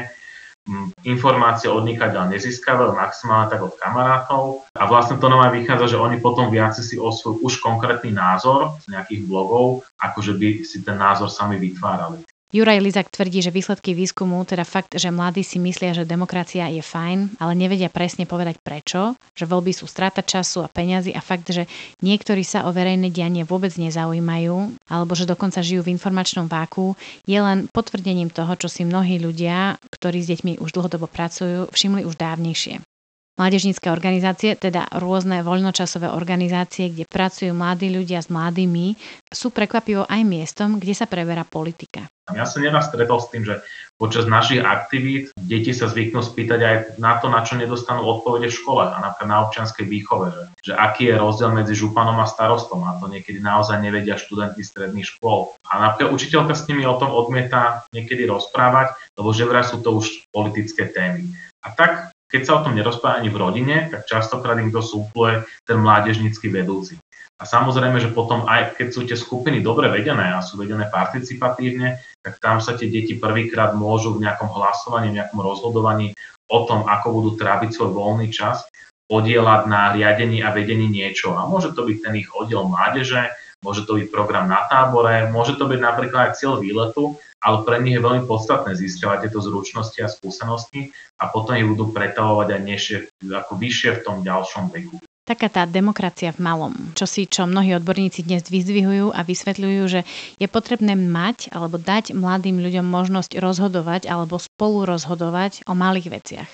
informácie 1.03 1.67
od 1.67 1.83
nikaďa 1.83 2.31
nezískavajú 2.31 2.95
maximálne 2.95 3.51
tak 3.51 3.59
od 3.59 3.75
kamarátov 3.75 4.63
a 4.71 4.87
vlastne 4.87 5.19
to 5.19 5.27
nám 5.27 5.51
aj 5.51 5.59
vychádza, 5.59 5.97
že 5.97 5.97
oni 5.99 6.23
potom 6.23 6.47
viac 6.47 6.71
si 6.79 6.95
osvojujú 6.95 7.43
už 7.43 7.59
konkrétny 7.59 8.15
názor 8.15 8.79
z 8.87 8.95
nejakých 8.95 9.27
blogov, 9.27 9.83
ako 9.99 10.23
že 10.23 10.33
by 10.39 10.63
si 10.63 10.79
ten 10.79 10.95
názor 10.95 11.27
sami 11.27 11.59
vytvárali. 11.59 12.23
Juraj 12.53 12.85
Lizak 12.85 13.09
tvrdí, 13.09 13.41
že 13.41 13.49
výsledky 13.49 13.97
výskumu, 13.97 14.45
teda 14.45 14.61
fakt, 14.61 14.93
že 14.93 15.09
mladí 15.09 15.41
si 15.41 15.57
myslia, 15.57 15.97
že 15.97 16.05
demokracia 16.05 16.69
je 16.69 16.85
fajn, 16.85 17.41
ale 17.41 17.57
nevedia 17.57 17.89
presne 17.89 18.29
povedať 18.29 18.61
prečo, 18.61 19.17
že 19.33 19.49
voľby 19.49 19.73
sú 19.73 19.89
strata 19.89 20.21
času 20.21 20.61
a 20.61 20.69
peňazí 20.69 21.17
a 21.17 21.21
fakt, 21.25 21.49
že 21.49 21.65
niektorí 22.05 22.45
sa 22.45 22.69
o 22.69 22.71
verejné 22.71 23.09
dianie 23.09 23.41
vôbec 23.41 23.73
nezaujímajú, 23.73 24.69
alebo 24.85 25.17
že 25.17 25.25
dokonca 25.25 25.65
žijú 25.65 25.81
v 25.81 25.97
informačnom 25.97 26.45
váku, 26.45 26.93
je 27.25 27.41
len 27.41 27.65
potvrdením 27.73 28.29
toho, 28.29 28.53
čo 28.53 28.69
si 28.69 28.85
mnohí 28.85 29.17
ľudia, 29.17 29.81
ktorí 29.89 30.21
s 30.21 30.29
deťmi 30.37 30.61
už 30.61 30.77
dlhodobo 30.77 31.09
pracujú, 31.09 31.73
všimli 31.73 32.05
už 32.05 32.21
dávnejšie. 32.21 32.85
Mládežnícke 33.33 33.89
organizácie, 33.89 34.53
teda 34.53 34.93
rôzne 35.01 35.41
voľnočasové 35.41 36.05
organizácie, 36.05 36.93
kde 36.93 37.09
pracujú 37.09 37.49
mladí 37.57 37.89
ľudia 37.89 38.21
s 38.21 38.29
mladými, 38.29 38.93
sú 39.33 39.49
prekvapivo 39.49 40.05
aj 40.05 40.21
miestom, 40.21 40.77
kde 40.77 40.93
sa 40.93 41.09
preberá 41.09 41.41
politika. 41.41 42.12
Ja 42.31 42.47
som 42.47 42.63
neraz 42.63 42.87
stretol 42.87 43.19
s 43.19 43.27
tým, 43.35 43.43
že 43.43 43.59
počas 43.99 44.23
našich 44.23 44.63
aktivít 44.63 45.35
deti 45.35 45.75
sa 45.75 45.91
zvyknú 45.91 46.23
spýtať 46.23 46.59
aj 46.63 46.75
na 46.95 47.19
to, 47.19 47.27
na 47.27 47.43
čo 47.43 47.59
nedostanú 47.59 47.99
odpovede 48.07 48.47
v 48.47 48.59
škole 48.63 48.87
a 48.87 48.95
napríklad 49.03 49.27
na 49.27 49.43
občianskej 49.43 49.83
výchove, 49.83 50.31
že, 50.31 50.71
že 50.71 50.73
aký 50.73 51.11
je 51.11 51.19
rozdiel 51.19 51.51
medzi 51.51 51.75
županom 51.75 52.15
a 52.23 52.27
starostom 52.31 52.79
a 52.87 52.95
to 52.95 53.11
niekedy 53.11 53.43
naozaj 53.43 53.75
nevedia 53.83 54.15
študenti 54.15 54.63
stredných 54.63 55.03
škôl. 55.03 55.51
A 55.67 55.83
napríklad 55.83 56.15
učiteľka 56.15 56.55
s 56.55 56.63
nimi 56.71 56.87
o 56.87 56.95
tom 56.95 57.11
odmieta 57.11 57.83
niekedy 57.91 58.23
rozprávať, 58.23 58.95
lebo 59.19 59.35
že 59.35 59.43
vraj 59.43 59.67
sú 59.67 59.83
to 59.83 59.91
už 59.91 60.23
politické 60.31 60.87
témy. 60.87 61.27
A 61.59 61.75
tak 61.75 62.15
keď 62.31 62.41
sa 62.47 62.53
o 62.57 62.63
tom 62.65 62.73
nerozpráva 62.73 63.21
ani 63.21 63.29
v 63.29 63.37
rodine, 63.37 63.75
tak 63.93 64.09
častokrát 64.09 64.57
im 64.57 64.73
to 64.73 64.81
súpluje 64.81 65.45
ten 65.69 65.77
mládežnícky 65.77 66.49
vedúci. 66.49 66.97
A 67.43 67.45
samozrejme, 67.45 67.99
že 67.99 68.15
potom 68.15 68.47
aj 68.47 68.79
keď 68.79 68.87
sú 68.87 69.03
tie 69.03 69.19
skupiny 69.19 69.59
dobre 69.59 69.91
vedené 69.91 70.31
a 70.31 70.39
sú 70.39 70.55
vedené 70.55 70.87
participatívne, 70.87 71.99
tak 72.23 72.39
tam 72.39 72.63
sa 72.63 72.79
tie 72.79 72.87
deti 72.87 73.19
prvýkrát 73.19 73.75
môžu 73.75 74.15
v 74.15 74.23
nejakom 74.23 74.47
hlasovaní, 74.47 75.11
v 75.11 75.19
nejakom 75.19 75.43
rozhodovaní 75.43 76.15
o 76.47 76.63
tom, 76.63 76.87
ako 76.87 77.19
budú 77.19 77.29
tráviť 77.35 77.75
svoj 77.75 77.91
voľný 77.91 78.31
čas, 78.31 78.63
podielať 79.11 79.67
na 79.67 79.91
riadení 79.91 80.39
a 80.39 80.55
vedení 80.55 80.87
niečo. 80.87 81.35
A 81.35 81.43
môže 81.43 81.75
to 81.75 81.83
byť 81.83 81.97
ten 82.07 82.15
ich 82.15 82.31
oddiel 82.31 82.63
mládeže, 82.63 83.35
môže 83.59 83.83
to 83.83 83.99
byť 83.99 84.07
program 84.07 84.47
na 84.47 84.63
tábore, 84.71 85.27
môže 85.27 85.59
to 85.59 85.67
byť 85.67 85.79
napríklad 85.83 86.31
aj 86.31 86.39
cieľ 86.39 86.63
výletu, 86.63 87.19
ale 87.43 87.67
pre 87.67 87.83
nich 87.83 87.99
je 87.99 88.05
veľmi 88.07 88.23
podstatné 88.23 88.71
získavať 88.71 89.27
tieto 89.27 89.43
zručnosti 89.43 89.99
a 89.99 90.07
skúsenosti 90.07 90.95
a 91.19 91.27
potom 91.27 91.59
ich 91.59 91.67
budú 91.67 91.91
pretavovať 91.91 92.55
aj 92.55 92.61
nižšie, 92.63 92.97
ako 93.35 93.51
vyššie 93.59 93.99
v 93.99 94.03
tom 94.07 94.23
ďalšom 94.23 94.71
veku. 94.71 94.95
Taká 95.23 95.47
tá 95.47 95.63
demokracia 95.63 96.35
v 96.35 96.43
malom, 96.43 96.75
čo 96.99 97.07
si 97.07 97.23
čo 97.23 97.47
mnohí 97.47 97.71
odborníci 97.79 98.27
dnes 98.27 98.43
vyzdvihujú 98.43 99.15
a 99.15 99.23
vysvetľujú, 99.23 99.81
že 99.87 100.03
je 100.35 100.47
potrebné 100.51 100.99
mať 100.99 101.47
alebo 101.55 101.79
dať 101.79 102.11
mladým 102.11 102.59
ľuďom 102.59 102.83
možnosť 102.83 103.39
rozhodovať 103.39 104.11
alebo 104.11 104.35
spolu 104.35 104.83
rozhodovať 104.83 105.63
o 105.63 105.79
malých 105.79 106.11
veciach. 106.11 106.49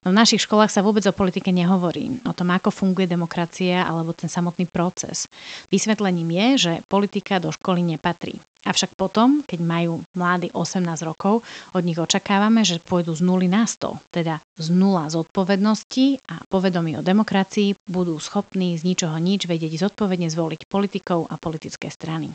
No 0.00 0.16
v 0.16 0.18
našich 0.18 0.48
školách 0.48 0.72
sa 0.72 0.80
vôbec 0.80 1.04
o 1.04 1.12
politike 1.12 1.52
nehovorí, 1.52 2.24
o 2.24 2.32
tom, 2.32 2.48
ako 2.56 2.72
funguje 2.72 3.04
demokracia 3.04 3.84
alebo 3.84 4.16
ten 4.16 4.32
samotný 4.32 4.64
proces. 4.64 5.28
Vysvetlením 5.68 6.32
je, 6.32 6.48
že 6.56 6.72
politika 6.88 7.36
do 7.36 7.52
školy 7.52 7.84
nepatrí. 7.84 8.40
Avšak 8.64 8.96
potom, 8.96 9.44
keď 9.44 9.60
majú 9.60 10.00
mladí 10.16 10.48
18 10.52 10.84
rokov, 11.04 11.44
od 11.76 11.82
nich 11.84 12.00
očakávame, 12.00 12.64
že 12.64 12.80
pôjdu 12.80 13.12
z 13.12 13.24
nuly 13.24 13.48
na 13.48 13.68
100, 13.68 14.00
teda 14.08 14.40
z 14.56 14.66
nula 14.72 15.08
zodpovednosti 15.12 16.24
a 16.28 16.44
povedomí 16.48 16.96
o 16.96 17.04
demokracii 17.04 17.76
budú 17.84 18.16
schopní 18.20 18.80
z 18.80 18.88
ničoho 18.88 19.16
nič 19.20 19.48
vedieť 19.48 19.84
zodpovedne 19.88 20.32
zvoliť 20.32 20.64
politikov 20.68 21.28
a 21.28 21.36
politické 21.36 21.92
strany. 21.92 22.32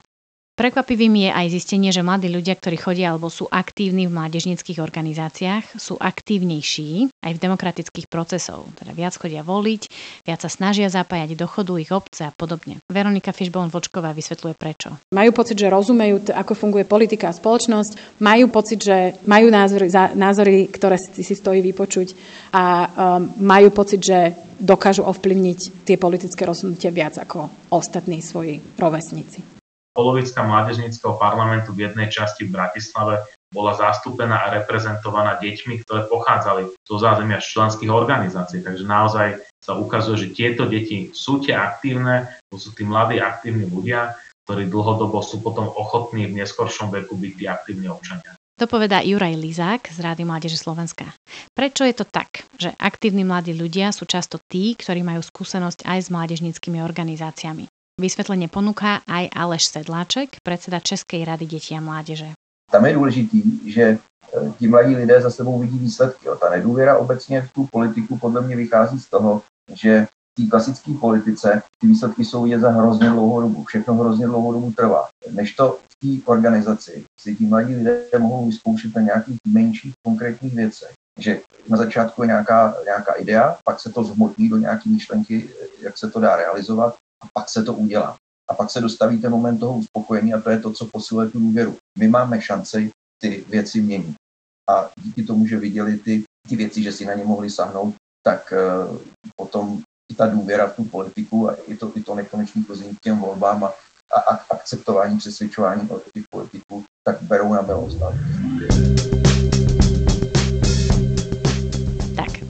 Prekvapivým 0.56 1.28
je 1.28 1.30
aj 1.36 1.52
zistenie, 1.52 1.92
že 1.92 2.00
mladí 2.00 2.32
ľudia, 2.32 2.56
ktorí 2.56 2.80
chodia 2.80 3.12
alebo 3.12 3.28
sú 3.28 3.44
aktívni 3.52 4.08
v 4.08 4.16
mládežnických 4.16 4.80
organizáciách, 4.80 5.76
sú 5.76 6.00
aktívnejší 6.00 7.12
aj 7.12 7.32
v 7.36 7.44
demokratických 7.44 8.08
procesov. 8.08 8.64
Teda 8.80 8.96
viac 8.96 9.20
chodia 9.20 9.44
voliť, 9.44 9.92
viac 10.24 10.40
sa 10.40 10.48
snažia 10.48 10.88
zapájať 10.88 11.36
do 11.36 11.44
chodu 11.44 11.76
ich 11.76 11.92
obce 11.92 12.24
a 12.24 12.32
podobne. 12.32 12.80
Veronika 12.88 13.36
Fishbone-Vočková 13.36 14.16
vysvetľuje 14.16 14.56
prečo. 14.56 14.96
Majú 15.12 15.36
pocit, 15.36 15.60
že 15.60 15.68
rozumejú, 15.68 16.32
ako 16.32 16.56
funguje 16.56 16.88
politika 16.88 17.28
a 17.28 17.36
spoločnosť, 17.36 18.24
majú 18.24 18.48
pocit, 18.48 18.80
že 18.80 19.20
majú 19.28 19.52
názory, 19.52 19.92
názory 20.16 20.72
ktoré 20.72 20.96
si, 20.96 21.36
stojí 21.36 21.60
vypočuť 21.68 22.16
a 22.56 22.64
um, 22.64 23.28
majú 23.44 23.76
pocit, 23.76 24.00
že 24.00 24.40
dokážu 24.56 25.04
ovplyvniť 25.04 25.84
tie 25.84 26.00
politické 26.00 26.48
rozhodnutia 26.48 26.96
viac 26.96 27.20
ako 27.20 27.52
ostatní 27.76 28.24
svoji 28.24 28.64
rovesníci 28.80 29.55
polovička 29.96 30.44
mládežníckého 30.44 31.16
parlamentu 31.16 31.72
v 31.72 31.90
jednej 31.90 32.12
časti 32.12 32.46
v 32.46 32.60
Bratislave 32.60 33.24
bola 33.56 33.72
zastúpená 33.72 34.44
a 34.44 34.52
reprezentovaná 34.60 35.40
deťmi, 35.40 35.88
ktoré 35.88 36.12
pochádzali 36.12 36.76
zo 36.84 36.96
zázemia 37.00 37.40
členských 37.40 37.88
organizácií. 37.88 38.60
Takže 38.60 38.84
naozaj 38.84 39.40
sa 39.64 39.80
ukazuje, 39.80 40.28
že 40.28 40.36
tieto 40.36 40.68
deti 40.68 41.16
sú 41.16 41.40
tie 41.40 41.56
aktívne, 41.56 42.28
to 42.52 42.60
sú 42.60 42.76
tí 42.76 42.84
mladí 42.84 43.24
aktívni 43.24 43.64
ľudia, 43.64 44.12
ktorí 44.44 44.68
dlhodobo 44.68 45.24
sú 45.24 45.40
potom 45.40 45.72
ochotní 45.72 46.28
v 46.28 46.44
neskoršom 46.44 46.92
veku 46.92 47.16
byť 47.16 47.34
tí 47.34 47.46
aktívni 47.48 47.88
občania. 47.88 48.36
To 48.56 48.72
povedá 48.72 49.04
Juraj 49.04 49.36
Lizák 49.36 49.92
z 49.92 50.00
Rády 50.00 50.24
Mládeže 50.24 50.56
Slovenska. 50.56 51.12
Prečo 51.52 51.84
je 51.84 51.92
to 51.92 52.08
tak, 52.08 52.48
že 52.56 52.72
aktívni 52.80 53.28
mladí 53.28 53.52
ľudia 53.52 53.92
sú 53.92 54.08
často 54.08 54.40
tí, 54.48 54.80
ktorí 54.80 55.04
majú 55.04 55.20
skúsenosť 55.20 55.84
aj 55.84 56.00
s 56.00 56.08
mládežníckými 56.08 56.80
organizáciami? 56.80 57.68
Vysvetlenie 57.96 58.52
ponúka 58.52 59.00
aj 59.08 59.32
Aleš 59.32 59.72
Sedláček, 59.72 60.44
predseda 60.44 60.84
Českej 60.84 61.24
rady 61.24 61.48
detí 61.48 61.72
a 61.72 61.80
mládeže. 61.80 62.36
Tam 62.68 62.86
je 62.86 62.94
důležitý, 62.94 63.72
že 63.72 63.82
e, 63.82 63.98
ti 64.60 64.68
mladí 64.68 64.96
lidé 64.96 65.22
za 65.22 65.32
sebou 65.32 65.60
vidí 65.60 65.80
výsledky. 65.80 66.28
Ta 66.40 66.50
nedůvěra 66.50 66.98
obecně 66.98 67.42
v 67.42 67.52
tu 67.54 67.68
politiku 67.72 68.18
podle 68.18 68.42
mě 68.42 68.56
vychází 68.56 69.00
z 69.00 69.10
toho, 69.10 69.42
že 69.74 70.08
v 70.12 70.44
té 70.44 70.50
klasické 70.50 70.92
politice 71.00 71.62
ty 71.82 71.88
výsledky 71.88 72.26
jsou 72.26 72.44
vidět 72.44 72.60
za 72.60 72.70
hrozně 72.70 73.10
dlouhou 73.10 73.42
dobu. 73.42 73.64
Všechno 73.64 73.94
hrozně 73.94 74.28
dlouhou 74.28 74.54
dobu 74.54 74.72
trvá. 74.72 75.08
Než 75.32 75.54
to 75.54 75.80
v 75.88 75.96
té 76.00 76.32
organizaci 76.32 77.04
si 77.20 77.36
ti 77.36 77.46
mladí 77.46 77.76
lidé 77.76 78.20
mohou 78.20 78.46
vyzkoušet 78.46 78.96
na 78.96 79.02
nějakých 79.02 79.38
menších 79.48 79.94
konkrétních 80.04 80.56
věcech. 80.56 80.92
Že 81.20 81.40
na 81.70 81.78
začátku 81.78 82.24
je 82.24 82.28
nějaká, 82.28 82.76
nějaká 82.86 83.14
idea, 83.14 83.58
pak 83.64 83.80
se 83.80 83.90
to 83.90 84.04
zhmotní 84.04 84.50
do 84.50 84.58
nějaké 84.58 84.90
myšlenky, 84.90 85.50
jak 85.82 85.98
se 85.98 86.12
to 86.12 86.20
dá 86.20 86.36
realizovat 86.36 86.96
a 87.24 87.28
pak 87.34 87.50
se 87.50 87.64
to 87.64 87.74
udělá. 87.74 88.18
A 88.50 88.54
pak 88.54 88.72
se 88.72 88.82
dostaví 88.82 89.22
ten 89.22 89.32
moment 89.32 89.60
toho 89.60 89.78
uspokojení 89.78 90.34
a 90.34 90.42
to 90.42 90.50
je 90.50 90.60
to, 90.60 90.72
co 90.72 90.86
posiluje 90.86 91.30
tu 91.30 91.40
důvěru. 91.40 91.78
My 92.00 92.08
máme 92.08 92.42
šanci 92.42 92.92
ty 93.22 93.46
věci 93.50 93.82
měnit. 93.82 94.16
A 94.70 94.90
díky 95.02 95.24
tomu, 95.24 95.48
že 95.48 95.58
viděli 95.58 95.98
ty, 95.98 96.24
ty 96.50 96.56
věci, 96.56 96.84
že 96.84 96.92
si 96.92 97.06
na 97.06 97.14
ně 97.14 97.24
mohli 97.24 97.50
sahnout, 97.50 97.96
tak 98.26 98.54
uh, 98.54 98.98
potom 99.36 99.82
i 100.12 100.16
ta 100.16 100.28
důvěra 100.28 100.68
v 100.68 100.76
tu 100.76 100.84
politiku 100.86 101.50
a 101.50 101.56
i 101.68 101.78
to, 101.78 101.92
i 101.96 102.04
to 102.04 102.16
nekonečný 102.16 102.64
chození 102.64 102.96
k 102.96 103.00
těm 103.00 103.20
volbám 103.20 103.64
a, 103.64 103.74
a, 104.16 104.20
a 104.20 104.36
akceptování, 104.50 105.18
přesvědčování 105.18 105.90
těch 106.14 106.24
politiků, 106.30 106.84
tak 107.04 107.22
berou 107.22 107.54
na 107.54 107.62
milost. 107.62 107.98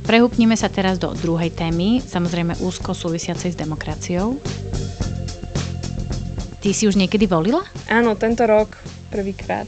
Prehúpnime 0.06 0.54
sa 0.54 0.70
teraz 0.70 1.02
do 1.02 1.18
druhej 1.18 1.50
témy, 1.50 1.98
samozrejme 1.98 2.62
úzko 2.62 2.94
súvisiacej 2.94 3.54
s 3.54 3.58
demokraciou. 3.58 4.38
Ty 6.62 6.70
si 6.78 6.86
už 6.86 6.94
niekedy 6.94 7.26
volila? 7.26 7.66
Áno, 7.90 8.14
tento 8.14 8.46
rok 8.46 8.70
prvýkrát. 9.10 9.66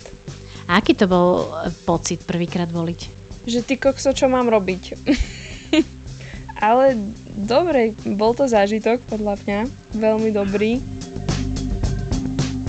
A 0.70 0.78
aký 0.78 0.94
to 0.94 1.10
bol 1.10 1.42
e, 1.42 1.74
pocit 1.90 2.22
prvýkrát 2.22 2.70
voliť? 2.70 3.02
Že 3.50 3.60
ty 3.66 3.74
kokso, 3.82 4.14
čo 4.14 4.30
mám 4.30 4.46
robiť? 4.46 4.94
Ale 6.70 6.94
dobre, 7.34 7.98
bol 8.06 8.38
to 8.38 8.46
zážitok 8.46 9.02
podľa 9.10 9.42
mňa, 9.42 9.60
veľmi 9.98 10.30
dobrý. 10.38 10.78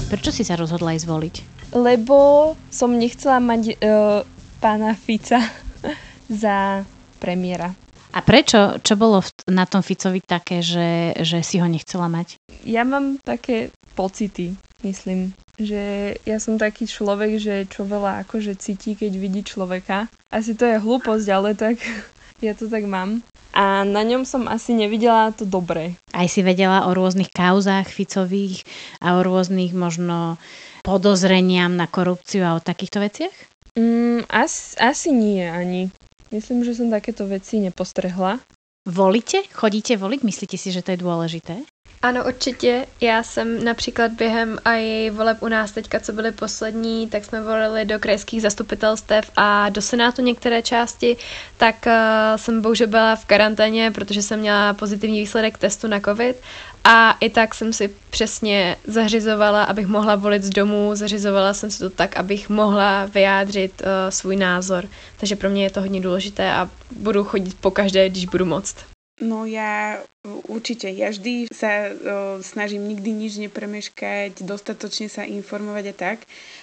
Prečo 0.09 0.33
si 0.33 0.41
sa 0.41 0.57
rozhodla 0.57 0.97
ísť 0.97 1.05
voliť? 1.05 1.35
Lebo 1.77 2.57
som 2.73 2.97
nechcela 2.97 3.45
mať 3.45 3.77
uh, 3.77 4.25
pána 4.57 4.97
Fica 4.97 5.45
za 6.33 6.89
premiéra. 7.19 7.75
A 8.15 8.25
prečo? 8.25 8.81
Čo 8.81 8.97
bolo 8.97 9.21
na 9.51 9.69
tom 9.69 9.85
Ficovi 9.85 10.25
také, 10.25 10.65
že, 10.65 11.13
že 11.21 11.45
si 11.45 11.61
ho 11.61 11.69
nechcela 11.69 12.09
mať? 12.09 12.41
Ja 12.65 12.87
mám 12.89 13.21
také 13.21 13.69
pocity, 13.93 14.57
myslím. 14.81 15.37
Že 15.59 16.15
ja 16.23 16.39
som 16.39 16.57
taký 16.57 16.89
človek, 16.89 17.37
že 17.37 17.55
čo 17.69 17.85
veľa 17.85 18.25
akože 18.25 18.57
cíti, 18.57 18.97
keď 18.97 19.13
vidí 19.19 19.43
človeka. 19.45 20.09
Asi 20.33 20.55
to 20.55 20.65
je 20.65 20.81
hlúposť, 20.81 21.27
ale 21.29 21.53
tak 21.53 21.83
ja 22.47 22.57
to 22.57 22.71
tak 22.71 22.89
mám. 22.89 23.21
A 23.53 23.83
na 23.83 24.07
ňom 24.07 24.23
som 24.23 24.47
asi 24.47 24.71
nevidela 24.71 25.35
to 25.35 25.43
dobré. 25.43 25.99
Aj 26.15 26.29
si 26.31 26.47
vedela 26.47 26.87
o 26.87 26.95
rôznych 26.95 27.35
kauzách 27.35 27.91
Ficových 27.91 28.63
a 29.03 29.19
o 29.19 29.27
rôznych 29.27 29.75
možno 29.75 30.39
podozreniam 30.87 31.75
na 31.75 31.91
korupciu 31.91 32.47
a 32.47 32.55
o 32.55 32.63
takýchto 32.63 33.03
veciach? 33.03 33.35
Mm, 33.75 34.31
asi, 34.31 34.79
asi 34.79 35.09
nie 35.11 35.43
ani. 35.43 35.91
Myslím, 36.29 36.65
že 36.65 36.77
som 36.77 36.93
takéto 36.93 37.25
veci 37.25 37.57
nepostrehla. 37.57 38.41
Volíte? 38.89 39.45
Chodíte 39.53 39.97
voliť? 39.97 40.21
Myslíte 40.25 40.57
si, 40.61 40.73
že 40.73 40.85
to 40.85 40.93
je 40.93 41.01
dôležité? 41.01 41.61
Ano, 42.03 42.25
určitě. 42.27 42.87
Já 43.01 43.23
jsem 43.23 43.65
například 43.65 44.13
během 44.13 44.59
i 44.65 45.11
voleb 45.11 45.43
u 45.43 45.49
nás 45.49 45.73
teďka, 45.73 46.01
co 46.01 46.13
byly 46.13 46.33
poslední, 46.33 47.09
tak 47.09 47.25
jsme 47.25 47.43
volili 47.43 47.85
do 47.85 47.99
krajských 47.99 48.43
zastupitelstev 48.43 49.31
a 49.37 49.69
do 49.69 49.83
Senátu 49.83 50.23
některé 50.23 50.63
části, 50.63 51.17
tak 51.57 51.77
uh, 51.87 51.93
jsem 52.37 52.63
bohužel 52.63 52.87
byla 52.87 53.17
v 53.17 53.25
karanténě, 53.25 53.91
protože 53.91 54.23
jsem 54.23 54.41
měla 54.41 54.75
pozitivní 54.75 55.21
výsledek 55.21 55.59
testu 55.59 55.87
na 55.87 56.01
COVID 56.01 56.37
a 56.85 57.13
i 57.21 57.31
tak 57.31 57.55
jsem 57.55 57.73
si 57.73 57.89
přesně 58.11 58.77
zařizovala, 58.87 59.65
abych 59.65 59.87
mohla 59.87 60.17
volit 60.17 60.43
z 60.43 60.51
domu, 60.51 60.91
zařizovala 60.95 61.55
jsem 61.55 61.71
si 61.71 61.79
to 61.79 61.91
tak, 61.91 62.17
abych 62.17 62.49
mohla 62.49 63.07
vyjádřit 63.07 63.81
uh, 63.81 63.87
svůj 64.09 64.37
názor. 64.37 64.89
Takže 65.17 65.37
pro 65.37 65.51
mě 65.51 65.63
je 65.63 65.71
to 65.71 65.81
hodně 65.81 66.01
důležité 66.01 66.53
a 66.53 66.71
budu 66.91 67.25
chodit 67.25 67.57
po 67.61 67.71
každé, 67.71 68.09
když 68.09 68.27
budu 68.27 68.45
moct. 68.45 68.77
No 69.19 69.51
ja 69.51 69.99
určite, 70.47 70.87
ja 70.95 71.11
vždy 71.11 71.51
sa 71.51 71.91
o, 71.91 71.93
snažím 72.39 72.87
nikdy 72.87 73.11
nič 73.11 73.43
nepremeškať, 73.43 74.47
dostatočne 74.47 75.11
sa 75.11 75.27
informovať 75.27 75.85
a 75.91 75.95
tak, 75.95 76.19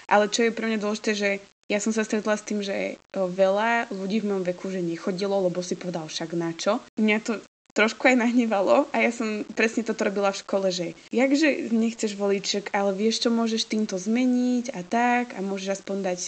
ale 0.07 0.31
čo 0.31 0.47
je 0.47 0.55
pre 0.55 0.71
mňa 0.71 0.79
dôležité, 0.79 1.11
že 1.19 1.29
ja 1.67 1.83
som 1.83 1.91
sa 1.91 2.07
stretla 2.07 2.37
s 2.37 2.45
tým, 2.45 2.63
že 2.63 3.01
veľa 3.11 3.91
ľudí 3.91 4.21
v 4.21 4.27
mojom 4.31 4.45
veku 4.45 4.71
že 4.71 4.85
nechodilo, 4.85 5.49
lebo 5.49 5.59
si 5.65 5.75
povedal 5.75 6.07
však 6.07 6.31
na 6.37 6.53
čo. 6.53 6.79
Mňa 6.95 7.17
to 7.25 7.43
trošku 7.75 8.07
aj 8.07 8.23
nahnevalo 8.23 8.87
a 8.95 9.03
ja 9.03 9.11
som 9.11 9.43
presne 9.51 9.83
toto 9.83 10.07
robila 10.07 10.31
v 10.31 10.39
škole, 10.39 10.67
že 10.71 10.95
jakže 11.11 11.75
nechceš 11.75 12.15
voliček, 12.15 12.71
ale 12.71 12.95
vieš, 12.95 13.27
čo 13.27 13.29
môžeš 13.29 13.67
týmto 13.67 13.99
zmeniť 13.99 14.71
a 14.71 14.81
tak 14.81 15.35
a 15.35 15.43
môžeš 15.43 15.83
aspoň 15.83 15.97
dať 16.07 16.19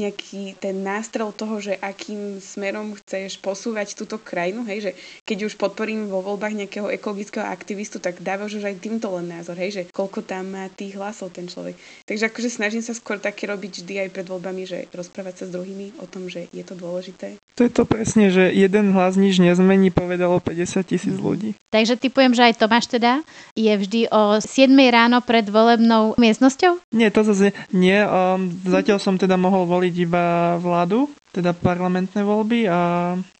nejaký 0.00 0.56
ten 0.56 0.80
nástrel 0.80 1.28
toho, 1.36 1.60
že 1.60 1.76
akým 1.76 2.40
smerom 2.40 2.96
chceš 3.04 3.36
posúvať 3.44 3.92
túto 3.92 4.16
krajinu, 4.16 4.64
hej, 4.64 4.90
že 4.90 4.92
keď 5.28 5.52
už 5.52 5.60
podporím 5.60 6.08
vo 6.08 6.24
voľbách 6.24 6.56
nejakého 6.56 6.88
ekologického 6.88 7.44
aktivistu, 7.44 8.00
tak 8.00 8.24
dávaš 8.24 8.56
už 8.56 8.64
aj 8.64 8.80
týmto 8.80 9.12
len 9.12 9.28
názor, 9.28 9.60
hej, 9.60 9.70
že 9.70 9.82
koľko 9.92 10.24
tam 10.24 10.56
má 10.56 10.72
tých 10.72 10.96
hlasov 10.96 11.36
ten 11.36 11.44
človek. 11.44 11.76
Takže 12.08 12.32
akože 12.32 12.48
snažím 12.48 12.80
sa 12.80 12.96
skôr 12.96 13.20
také 13.20 13.44
robiť 13.44 13.84
vždy 13.84 14.08
aj 14.08 14.12
pred 14.16 14.24
voľbami, 14.24 14.64
že 14.64 14.88
rozprávať 14.88 15.44
sa 15.44 15.44
s 15.44 15.52
druhými 15.52 16.00
o 16.00 16.08
tom, 16.08 16.32
že 16.32 16.48
je 16.48 16.64
to 16.64 16.72
dôležité. 16.72 17.36
To 17.54 17.62
je 17.62 17.70
to 17.70 17.86
presne, 17.86 18.34
že 18.34 18.50
jeden 18.50 18.90
hlas 18.90 19.14
nič 19.14 19.38
nezmení, 19.38 19.94
povedalo 19.94 20.42
50 20.42 20.93
tisíc 20.94 21.18
ľudí. 21.18 21.58
Takže 21.74 21.98
typujem, 21.98 22.30
že 22.30 22.46
aj 22.46 22.62
Tomáš 22.62 22.86
teda 22.86 23.26
je 23.58 23.74
vždy 23.74 24.06
o 24.14 24.38
7 24.38 24.70
ráno 24.94 25.18
pred 25.18 25.42
volebnou 25.50 26.14
miestnosťou? 26.14 26.78
Nie, 26.94 27.10
to 27.10 27.26
zase 27.26 27.50
nie. 27.74 27.98
Um, 27.98 28.54
zatiaľ 28.62 29.02
som 29.02 29.18
teda 29.18 29.34
mohol 29.34 29.66
voliť 29.66 29.94
iba 29.98 30.54
vládu, 30.62 31.10
teda 31.34 31.50
parlamentné 31.50 32.22
voľby 32.22 32.70
a 32.70 32.78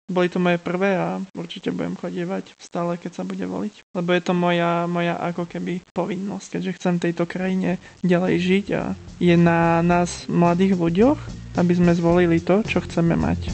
boli 0.04 0.28
to 0.28 0.36
moje 0.36 0.60
prvé 0.60 1.00
a 1.00 1.16
určite 1.32 1.72
budem 1.72 1.96
chodievať 1.96 2.52
stále, 2.60 3.00
keď 3.00 3.22
sa 3.22 3.24
bude 3.24 3.46
voliť. 3.46 3.96
Lebo 3.96 4.12
je 4.12 4.22
to 4.26 4.34
moja, 4.36 4.84
moja 4.84 5.16
ako 5.16 5.48
keby 5.48 5.80
povinnosť, 5.96 6.58
keďže 6.58 6.74
chcem 6.76 6.94
tejto 7.00 7.24
krajine 7.24 7.80
ďalej 8.04 8.34
žiť 8.36 8.66
a 8.76 8.82
je 9.16 9.34
na 9.38 9.80
nás 9.80 10.28
mladých 10.28 10.76
ľuďoch, 10.76 11.18
aby 11.56 11.72
sme 11.72 11.96
zvolili 11.96 12.42
to, 12.42 12.60
čo 12.66 12.84
chceme 12.84 13.16
mať. 13.16 13.48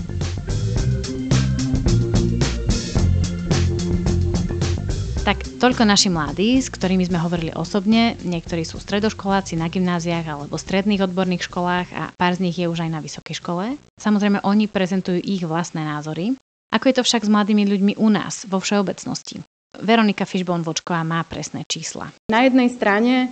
Tak 5.30 5.62
toľko 5.62 5.86
naši 5.86 6.10
mladí, 6.10 6.58
s 6.58 6.66
ktorými 6.74 7.06
sme 7.06 7.22
hovorili 7.22 7.54
osobne. 7.54 8.18
Niektorí 8.18 8.66
sú 8.66 8.82
stredoškoláci 8.82 9.54
na 9.54 9.70
gymnáziách 9.70 10.26
alebo 10.26 10.58
stredných 10.58 11.06
odborných 11.06 11.46
školách 11.46 11.88
a 11.94 12.10
pár 12.18 12.34
z 12.34 12.50
nich 12.50 12.58
je 12.58 12.66
už 12.66 12.82
aj 12.82 12.90
na 12.90 12.98
vysokej 12.98 13.38
škole. 13.38 13.78
Samozrejme, 13.94 14.42
oni 14.42 14.66
prezentujú 14.66 15.22
ich 15.22 15.46
vlastné 15.46 15.86
názory. 15.86 16.34
Ako 16.74 16.90
je 16.90 16.94
to 16.98 17.06
však 17.06 17.22
s 17.22 17.30
mladými 17.30 17.62
ľuďmi 17.62 17.92
u 18.02 18.10
nás, 18.10 18.42
vo 18.50 18.58
všeobecnosti? 18.58 19.46
Veronika 19.78 20.26
Fishbone-Vočková 20.26 21.06
má 21.06 21.22
presné 21.22 21.62
čísla. 21.62 22.10
Na 22.26 22.42
jednej 22.42 22.66
strane 22.66 23.30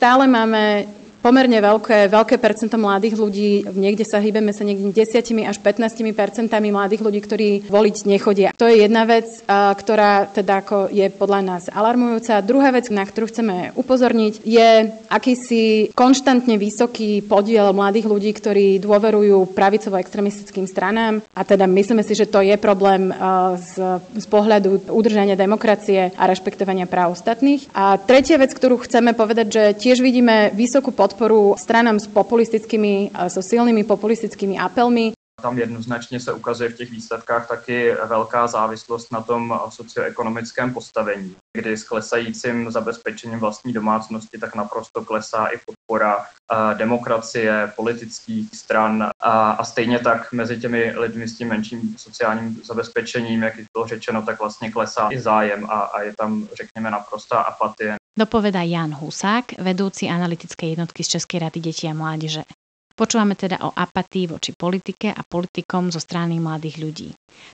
stále 0.00 0.24
máme 0.24 0.88
pomerne 1.24 1.56
veľké, 1.56 2.12
veľké 2.12 2.36
percento 2.36 2.76
mladých 2.76 3.16
ľudí, 3.16 3.64
niekde 3.72 4.04
sa 4.04 4.20
hýbeme 4.20 4.52
sa 4.52 4.60
niekde 4.60 4.92
10 4.92 5.48
až 5.48 5.56
15 5.56 6.04
percentami 6.12 6.68
mladých 6.68 7.00
ľudí, 7.00 7.20
ktorí 7.24 7.48
voliť 7.72 7.96
nechodia. 8.04 8.52
To 8.60 8.68
je 8.68 8.84
jedna 8.84 9.08
vec, 9.08 9.40
ktorá 9.48 10.28
teda 10.28 10.60
ako 10.60 10.92
je 10.92 11.08
podľa 11.08 11.40
nás 11.40 11.62
alarmujúca. 11.72 12.44
Druhá 12.44 12.68
vec, 12.76 12.92
na 12.92 13.08
ktorú 13.08 13.32
chceme 13.32 13.72
upozorniť, 13.72 14.44
je 14.44 14.92
akýsi 15.08 15.96
konštantne 15.96 16.60
vysoký 16.60 17.24
podiel 17.24 17.72
mladých 17.72 18.04
ľudí, 18.04 18.30
ktorí 18.36 18.76
dôverujú 18.84 19.56
pravicovo-extremistickým 19.56 20.68
stranám 20.68 21.24
a 21.32 21.40
teda 21.40 21.64
myslíme 21.64 22.04
si, 22.04 22.12
že 22.12 22.28
to 22.28 22.44
je 22.44 22.60
problém 22.60 23.08
z, 23.56 23.72
z 24.12 24.26
pohľadu 24.28 24.92
udržania 24.92 25.40
demokracie 25.40 26.12
a 26.12 26.28
rešpektovania 26.28 26.84
práv 26.84 27.16
ostatných. 27.16 27.64
A 27.72 27.96
tretia 27.96 28.36
vec, 28.36 28.52
ktorú 28.52 28.84
chceme 28.84 29.16
povedať, 29.16 29.46
že 29.48 29.62
tiež 29.72 30.04
vidíme 30.04 30.52
vysokú 30.52 30.92
podporu 30.92 31.13
stranám 31.56 32.00
s 32.00 32.06
populistickými, 32.06 33.10
so 33.28 33.42
silnými 33.42 33.84
populistickými 33.84 34.58
apelmi, 34.58 35.12
tam 35.44 35.58
jednoznačně 35.58 36.20
se 36.20 36.32
ukazuje 36.32 36.70
v 36.70 36.76
těch 36.76 36.90
výsledkách 36.90 37.48
taky 37.48 37.94
velká 38.08 38.46
závislost 38.46 39.12
na 39.12 39.20
tom 39.20 39.60
socioekonomickém 39.68 40.74
postavení, 40.74 41.36
kdy 41.58 41.76
s 41.76 41.84
klesajícím 41.84 42.70
zabezpečením 42.70 43.38
vlastní 43.38 43.72
domácnosti 43.72 44.38
tak 44.38 44.54
naprosto 44.54 45.04
klesá 45.04 45.46
i 45.46 45.58
podpora 45.66 46.26
demokracie, 46.74 47.72
politických 47.76 48.56
stran 48.56 49.10
a, 49.22 49.50
a 49.50 49.64
stejně 49.64 49.98
tak 49.98 50.32
mezi 50.32 50.60
těmi 50.60 50.92
lidmi 50.96 51.28
s 51.28 51.36
tím 51.36 51.48
menším 51.48 51.94
sociálním 51.98 52.62
zabezpečením, 52.64 53.42
jak 53.42 53.54
bylo 53.72 53.86
řečeno, 53.86 54.22
tak 54.22 54.38
vlastně 54.38 54.70
klesá 54.70 55.08
i 55.12 55.20
zájem 55.20 55.70
a, 55.70 55.80
a 55.80 56.00
je 56.02 56.14
tam, 56.16 56.48
řekněme, 56.52 56.90
naprostá 56.90 57.38
apatie. 57.38 57.96
Dopoveda 58.14 58.62
Jan 58.62 58.94
Husák, 58.94 59.58
vedúci 59.58 60.06
analytickej 60.06 60.78
jednotky 60.78 61.02
z 61.02 61.18
Českej 61.18 61.50
rady 61.50 61.58
detí 61.58 61.90
a 61.90 61.98
mládeže. 61.98 62.46
Počúvame 62.94 63.34
teda 63.34 63.58
o 63.66 63.74
apatii 63.74 64.30
voči 64.30 64.54
politike 64.54 65.10
a 65.10 65.26
politikom 65.26 65.90
zo 65.90 65.98
strany 65.98 66.38
mladých 66.38 66.78
ľudí. 66.78 67.08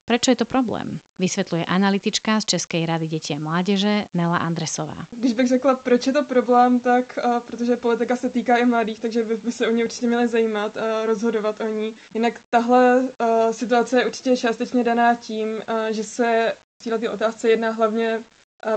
Prečo 0.04 0.36
je 0.36 0.44
to 0.44 0.44
problém? 0.44 1.00
Vysvetľuje 1.16 1.64
analytička 1.64 2.44
z 2.44 2.60
Českej 2.60 2.84
rady 2.84 3.08
detí 3.08 3.32
a 3.32 3.40
mládeže 3.40 4.12
Nela 4.12 4.36
Andresová. 4.36 5.08
Když 5.16 5.32
bych 5.32 5.48
řekla, 5.48 5.80
proč 5.80 6.06
je 6.06 6.12
to 6.12 6.24
problém, 6.28 6.80
tak 6.80 7.16
uh, 7.16 7.40
protože 7.40 7.80
politika 7.80 8.16
se 8.16 8.28
týká 8.28 8.56
i 8.60 8.68
mladých, 8.68 9.00
takže 9.00 9.24
by, 9.24 9.36
by 9.36 9.52
se 9.52 9.64
o 9.68 9.70
ně 9.72 9.84
určitě 9.84 10.06
měli 10.06 10.28
zajímat 10.28 10.76
a 10.76 11.06
rozhodovat 11.06 11.60
o 11.60 11.68
ní. 11.68 11.94
Jinak 12.14 12.40
tahle 12.50 13.00
uh, 13.00 13.52
situace 13.52 13.98
je 13.98 14.06
určitě 14.06 14.36
částečně 14.36 14.84
daná 14.84 15.14
tím, 15.14 15.48
uh, 15.48 15.88
že 15.90 16.04
se 16.04 16.52
v 16.82 16.84
této 16.84 17.12
otázce 17.12 17.48
jedná 17.48 17.70
hlavně 17.70 18.20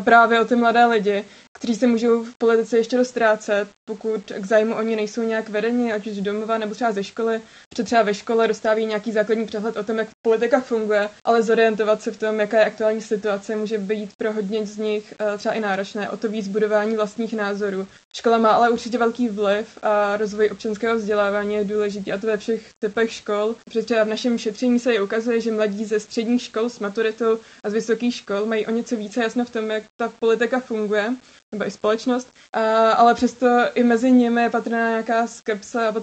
právě 0.04 0.40
o 0.42 0.46
ty 0.46 0.56
mladé 0.56 0.86
lidi, 0.86 1.26
kteří 1.54 1.76
se 1.76 1.88
můžou 1.88 2.24
v 2.24 2.36
politice 2.38 2.78
ještě 2.78 2.98
dostrácet, 2.98 3.68
pokud 3.86 4.22
k 4.40 4.46
zájmu 4.46 4.76
oni 4.76 4.96
nejsou 4.96 5.22
nějak 5.22 5.50
vedeni, 5.50 5.94
ať 5.94 6.08
už 6.08 6.14
z 6.14 6.22
domova 6.22 6.58
nebo 6.58 6.76
třeba 6.76 6.92
ze 6.92 7.04
školy, 7.04 7.42
protože 7.70 7.84
třeba 7.84 8.02
ve 8.02 8.14
škole 8.14 8.48
dostávají 8.48 8.86
nějaký 8.86 9.12
základní 9.12 9.46
přehled 9.46 9.78
o 9.78 9.84
tom, 9.84 9.98
jak 9.98 10.08
politika 10.22 10.62
funguje, 10.62 11.10
ale 11.26 11.44
zorientovat 11.44 12.02
se 12.02 12.12
v 12.12 12.18
tom, 12.18 12.40
jaká 12.40 12.60
je 12.60 12.66
aktuální 12.66 13.02
situace, 13.02 13.56
může 13.56 13.78
být 13.78 14.10
pro 14.18 14.34
hodně 14.34 14.66
z 14.66 14.78
nich 14.78 15.14
eh, 15.20 15.38
třeba 15.38 15.56
i 15.56 15.60
náročné, 15.60 16.10
o 16.10 16.18
to 16.18 16.30
víc 16.30 16.48
budování 16.48 16.96
vlastních 16.96 17.34
názorů. 17.34 17.88
Škola 18.16 18.38
má 18.38 18.52
ale 18.52 18.70
určitě 18.70 18.98
velký 18.98 19.30
vliv 19.30 19.78
a 19.82 20.18
rozvoj 20.18 20.50
občanského 20.52 20.96
vzdělávání 20.96 21.56
je 21.56 21.64
důležitý 21.64 22.12
a 22.12 22.18
to 22.18 22.28
ve 22.28 22.38
všech 22.38 22.62
typech 22.80 23.14
škol. 23.14 23.56
Protože 23.66 24.04
v 24.04 24.08
našem 24.08 24.38
šetření 24.38 24.80
se 24.80 24.94
je 24.94 25.02
ukazuje, 25.02 25.42
že 25.42 25.52
mladí 25.52 25.86
ze 25.86 26.00
středních 26.00 26.42
škol 26.42 26.70
s 26.70 26.80
maturitou 26.80 27.40
a 27.64 27.70
z 27.70 27.74
vysokých 27.74 28.16
škol 28.16 28.46
mají 28.46 28.66
o 28.68 28.72
něco 28.72 28.96
více 28.96 29.24
jasno 29.24 29.46
v 29.46 29.50
tom, 29.50 29.72
jak 29.74 29.84
ta 29.98 30.10
politika 30.20 30.60
funguje 30.60 31.14
nebo 31.52 31.66
i 31.68 31.72
společnost, 31.72 32.34
a, 32.54 32.92
ale 32.92 33.14
přesto 33.14 33.48
i 33.76 33.84
mezi 33.84 34.12
nimi 34.12 34.42
je 34.42 34.50
patrná 34.50 34.90
nějaká 34.90 35.28
skepsa 35.28 35.88
a 35.90 35.94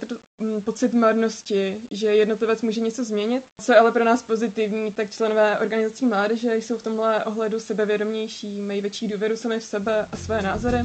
mm, 0.41 0.61
pocit 0.61 0.95
marnosti, 0.95 1.77
že 1.91 2.07
jednotlivec 2.15 2.63
může 2.63 2.81
něco 2.81 3.05
změnit. 3.05 3.45
Co 3.61 3.73
je 3.73 3.79
ale 3.79 3.93
pro 3.93 4.05
nás 4.05 4.23
pozitivní, 4.23 4.93
tak 4.93 5.11
členové 5.11 5.59
organizací 5.59 6.07
mládeže 6.07 6.57
jsou 6.57 6.79
v 6.79 6.83
tomhle 6.83 7.25
ohledu 7.25 7.61
sebevědomější, 7.61 8.61
mají 8.61 8.81
větší 8.81 9.09
důvěru 9.09 9.37
sami 9.37 9.61
v 9.61 9.65
sebe 9.65 10.07
a 10.13 10.17
své 10.17 10.43
názory. 10.43 10.79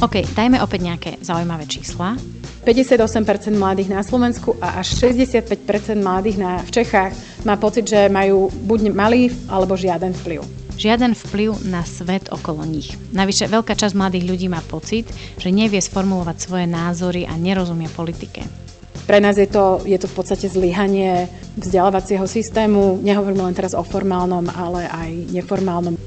OK, 0.00 0.24
dajme 0.32 0.56
opäť 0.64 0.80
nejaké 0.80 1.10
zaujímavé 1.20 1.68
čísla. 1.68 2.16
58% 2.60 3.56
mladých 3.56 3.88
na 3.88 4.04
Slovensku 4.04 4.52
a 4.60 4.84
až 4.84 5.00
65% 5.00 5.96
mladých 5.96 6.36
na, 6.36 6.60
v 6.60 6.70
Čechách 6.70 7.12
má 7.48 7.56
pocit, 7.56 7.88
že 7.88 8.12
majú 8.12 8.52
buď 8.52 8.92
malý 8.92 9.32
alebo 9.48 9.80
žiaden 9.80 10.12
vplyv. 10.12 10.44
Žiaden 10.80 11.12
vplyv 11.12 11.68
na 11.68 11.84
svet 11.84 12.32
okolo 12.32 12.64
nich. 12.64 12.96
Navyše 13.12 13.52
veľká 13.52 13.76
časť 13.76 13.92
mladých 13.96 14.24
ľudí 14.24 14.46
má 14.48 14.64
pocit, 14.64 15.08
že 15.36 15.52
nevie 15.52 15.80
sformulovať 15.80 16.36
svoje 16.40 16.64
názory 16.68 17.28
a 17.28 17.36
nerozumie 17.36 17.88
politike. 17.92 18.44
Pre 19.04 19.18
nás 19.20 19.36
je 19.36 19.48
to, 19.48 19.84
je 19.84 19.98
to 20.00 20.08
v 20.08 20.16
podstate 20.16 20.46
zlyhanie 20.48 21.28
vzdelávacieho 21.58 22.24
systému. 22.24 23.00
Nehovorím 23.02 23.50
len 23.50 23.56
teraz 23.56 23.76
o 23.76 23.84
formálnom, 23.84 24.48
ale 24.52 24.88
aj 24.88 25.10
neformálnom. 25.34 26.00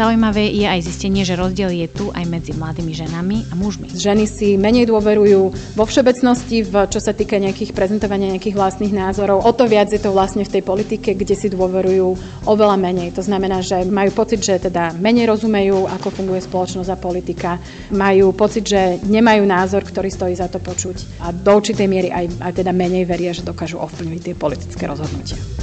Zaujímavé 0.00 0.48
je 0.56 0.64
aj 0.64 0.80
zistenie, 0.80 1.28
že 1.28 1.36
rozdiel 1.36 1.76
je 1.76 1.84
tu 1.84 2.08
aj 2.16 2.24
medzi 2.24 2.56
mladými 2.56 2.96
ženami 2.96 3.52
a 3.52 3.54
mužmi. 3.54 3.92
Ženy 3.92 4.24
si 4.24 4.56
menej 4.56 4.88
dôverujú 4.88 5.52
vo 5.76 5.84
všeobecnosti, 5.84 6.64
v, 6.64 6.88
čo 6.88 7.04
sa 7.04 7.12
týka 7.12 7.36
nejakých 7.36 7.76
prezentovania 7.76 8.32
nejakých 8.32 8.56
vlastných 8.56 8.96
názorov. 8.96 9.44
O 9.44 9.52
to 9.52 9.68
viac 9.68 9.92
je 9.92 10.00
to 10.00 10.08
vlastne 10.08 10.40
v 10.40 10.56
tej 10.56 10.62
politike, 10.64 11.12
kde 11.12 11.36
si 11.36 11.52
dôverujú 11.52 12.16
oveľa 12.48 12.80
menej. 12.80 13.12
To 13.12 13.20
znamená, 13.20 13.60
že 13.60 13.84
majú 13.84 14.16
pocit, 14.16 14.40
že 14.40 14.56
teda 14.72 14.96
menej 14.96 15.36
rozumejú, 15.36 15.84
ako 15.92 16.08
funguje 16.08 16.40
spoločnosť 16.48 16.88
a 16.88 16.96
politika. 16.96 17.60
Majú 17.92 18.32
pocit, 18.32 18.72
že 18.72 19.04
nemajú 19.04 19.44
názor, 19.44 19.84
ktorý 19.84 20.08
stojí 20.08 20.32
za 20.32 20.48
to 20.48 20.64
počuť. 20.64 21.20
A 21.20 21.28
do 21.28 21.60
určitej 21.60 21.84
miery 21.84 22.08
aj, 22.08 22.40
aj 22.40 22.52
teda 22.56 22.72
menej 22.72 23.04
veria, 23.04 23.36
že 23.36 23.44
dokážu 23.44 23.76
ovplyvniť 23.76 24.32
tie 24.32 24.32
politické 24.32 24.88
rozhodnutia. 24.88 25.59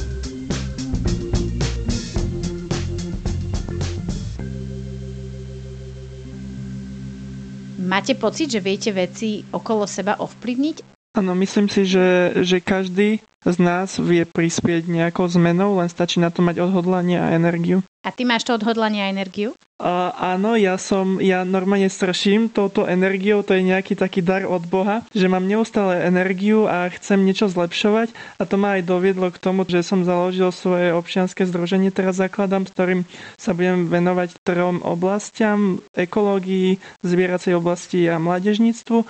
Máte 7.88 8.20
pocit, 8.20 8.52
že 8.52 8.60
viete 8.60 8.92
veci 8.92 9.48
okolo 9.48 9.88
seba 9.88 10.20
ovplyvniť? 10.20 10.97
Áno, 11.18 11.34
myslím 11.34 11.66
si, 11.66 11.82
že, 11.82 12.38
že 12.46 12.62
každý 12.62 13.26
z 13.42 13.58
nás 13.58 13.98
vie 13.98 14.22
prispieť 14.22 14.86
nejakou 14.86 15.26
zmenou, 15.26 15.82
len 15.82 15.90
stačí 15.90 16.22
na 16.22 16.30
to 16.30 16.46
mať 16.46 16.62
odhodlanie 16.62 17.18
a 17.18 17.34
energiu. 17.34 17.82
A 18.06 18.14
ty 18.14 18.22
máš 18.22 18.46
to 18.46 18.54
odhodlanie 18.54 19.02
a 19.02 19.10
energiu? 19.10 19.58
Uh, 19.78 20.10
áno, 20.14 20.58
ja 20.58 20.78
som, 20.78 21.22
ja 21.22 21.46
normálne 21.46 21.90
strším 21.90 22.50
touto 22.50 22.86
energiou, 22.90 23.46
to 23.46 23.54
je 23.58 23.66
nejaký 23.66 23.94
taký 23.94 24.26
dar 24.26 24.46
od 24.46 24.66
Boha, 24.66 25.06
že 25.14 25.30
mám 25.30 25.46
neustále 25.46 26.02
energiu 26.06 26.66
a 26.66 26.90
chcem 26.94 27.22
niečo 27.22 27.46
zlepšovať 27.46 28.10
a 28.42 28.44
to 28.46 28.58
ma 28.58 28.78
aj 28.78 28.90
doviedlo 28.90 29.30
k 29.30 29.38
tomu, 29.38 29.70
že 29.70 29.86
som 29.86 30.02
založil 30.02 30.50
svoje 30.50 30.94
občianske 30.94 31.46
združenie, 31.46 31.94
teraz 31.94 32.18
zakladám, 32.18 32.66
s 32.66 32.74
ktorým 32.74 33.02
sa 33.38 33.54
budem 33.54 33.86
venovať 33.86 34.38
trom 34.42 34.82
oblastiam, 34.82 35.82
ekológii, 35.94 36.82
zvieracej 37.06 37.54
oblasti 37.54 38.06
a 38.10 38.18
mládežníctvu 38.18 39.06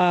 a 0.00 0.08